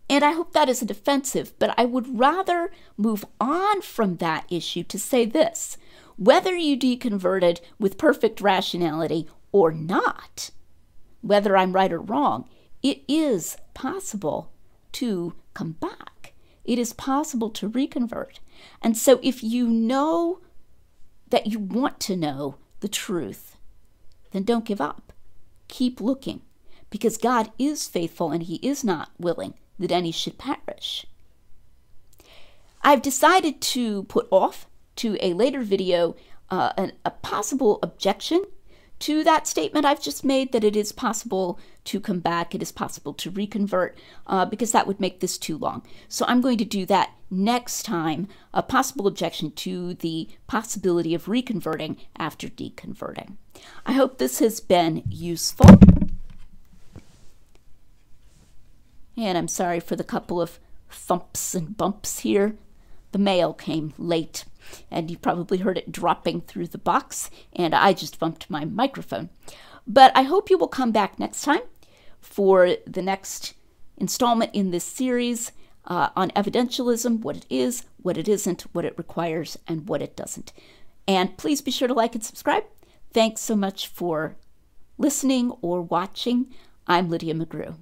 and 0.09 0.25
I 0.25 0.33
hope 0.33 0.53
that 0.53 0.69
isn't 0.69 0.91
offensive, 0.91 1.53
but 1.59 1.75
I 1.77 1.85
would 1.85 2.19
rather 2.19 2.71
move 2.97 3.25
on 3.41 3.83
from 3.83 4.17
that 4.17 4.47
issue 4.51 4.85
to 4.85 4.99
say 4.99 5.25
this 5.25 5.77
whether 6.17 6.55
you 6.55 6.77
deconverted 6.77 7.61
with 7.79 7.99
perfect 7.99 8.41
rationality 8.41 9.29
or 9.53 9.73
not, 9.73 10.51
whether 11.21 11.57
I'm 11.57 11.73
right 11.73 11.93
or 11.93 12.01
wrong, 12.01 12.49
it 12.83 13.03
is 13.09 13.57
possible 13.75 14.53
to 14.93 15.35
come 15.55 15.73
back. 15.73 16.33
It 16.65 16.79
is 16.79 16.93
possible 16.93 17.51
to 17.51 17.69
reconvert. 17.69 18.41
And 18.83 18.97
so 18.97 19.21
if 19.23 19.43
you 19.43 19.69
know 19.69 20.41
that 21.31 21.47
you 21.47 21.59
want 21.59 22.01
to 22.01 22.17
know 22.17 22.57
the 22.81 22.89
truth, 22.89 23.57
then 24.33 24.43
don't 24.43 24.65
give 24.65 24.81
up. 24.81 25.13
Keep 25.69 26.01
looking 26.01 26.43
because 26.91 27.17
God 27.17 27.51
is 27.59 27.89
faithful 27.89 28.31
and 28.31 28.43
He 28.43 28.57
is 28.57 28.85
not 28.85 29.11
willing 29.19 29.55
that 29.79 29.93
any 29.93 30.13
should 30.13 30.39
perish. 30.39 31.07
I've 32.83 33.03
decided 33.03 33.61
to 33.61 34.05
put 34.05 34.29
off 34.31 34.67
to 34.97 35.17
a 35.21 35.35
later 35.35 35.63
video 35.63 36.17
uh, 36.51 36.73
an, 36.77 36.93
a 37.05 37.11
possible 37.11 37.79
objection 37.83 38.45
to 38.99 39.23
that 39.25 39.47
statement 39.47 39.85
I've 39.85 40.03
just 40.03 40.25
made 40.25 40.53
that 40.53 40.65
it 40.65 40.75
is 40.75 40.91
possible 40.91 41.59
to 41.85 42.01
come 42.01 42.21
back, 42.21 42.55
it 42.55 42.63
is 42.63 42.73
possible 42.73 43.13
to 43.15 43.31
reconvert, 43.31 43.97
uh, 44.27 44.47
because 44.47 44.73
that 44.73 44.87
would 44.87 45.01
make 45.01 45.21
this 45.21 45.37
too 45.37 45.59
long. 45.59 45.83
So 46.09 46.25
I'm 46.27 46.41
going 46.41 46.59
to 46.59 46.65
do 46.65 46.87
that 46.87 47.13
next 47.31 47.83
time 47.83 48.29
a 48.55 48.63
possible 48.63 49.07
objection 49.07 49.51
to 49.51 49.95
the 49.95 50.29
possibility 50.47 51.15
of 51.15 51.27
reconverting 51.27 51.99
after 52.17 52.49
deconverting. 52.49 53.37
I 53.85 53.93
hope 53.93 54.19
this 54.19 54.39
has 54.39 54.61
been 54.61 55.03
useful. 55.11 55.79
And 59.17 59.39
I'm 59.39 59.49
sorry 59.49 59.81
for 59.81 59.97
the 59.97 60.05
couple 60.05 60.41
of 60.41 60.59
thumps 60.91 61.55
and 61.55 61.77
bumps 61.77 62.21
here. 62.21 62.57
The 63.13 63.19
mail 63.19 63.55
came 63.55 63.95
late, 63.99 64.45
and 64.91 65.11
you 65.11 65.19
probably 65.19 65.59
heard 65.59 65.79
it 65.79 65.93
dropping 65.93 66.43
through 66.43 66.69
the 66.69 66.79
box, 66.79 67.31
and 67.53 67.75
I 67.75 67.93
just 67.93 68.19
bumped 68.19 68.51
my 68.51 68.65
microphone. 68.65 69.31
But 69.87 70.13
I 70.17 70.23
hope 70.23 70.51
you 70.51 70.59
will 70.59 70.69
come 70.69 70.93
back 70.93 71.19
next 71.19 71.43
time 71.43 71.63
for 72.21 72.77
the 72.87 73.03
next 73.03 73.55
installment 73.97 74.55
in 74.55 74.71
this 74.71 74.85
series 74.85 75.53
uh, 75.87 76.11
on 76.17 76.31
evidentialism 76.31 77.21
what 77.21 77.37
it 77.37 77.47
is, 77.49 77.85
what 78.03 78.19
it 78.19 78.29
isn't, 78.29 78.63
what 78.73 78.85
it 78.85 78.99
requires, 78.99 79.59
and 79.69 79.89
what 79.89 80.03
it 80.03 80.17
doesn't. 80.17 80.53
And 81.07 81.37
please 81.37 81.61
be 81.61 81.71
sure 81.71 81.89
to 81.89 81.95
like 81.95 82.15
and 82.15 82.25
subscribe. 82.25 82.65
Thanks 83.13 83.41
so 83.41 83.55
much 83.55 83.87
for 83.87 84.37
listening 84.99 85.53
or 85.63 85.81
watching. 85.83 86.53
I'm 86.87 87.09
Lydia 87.09 87.35
McGrew. 87.35 87.77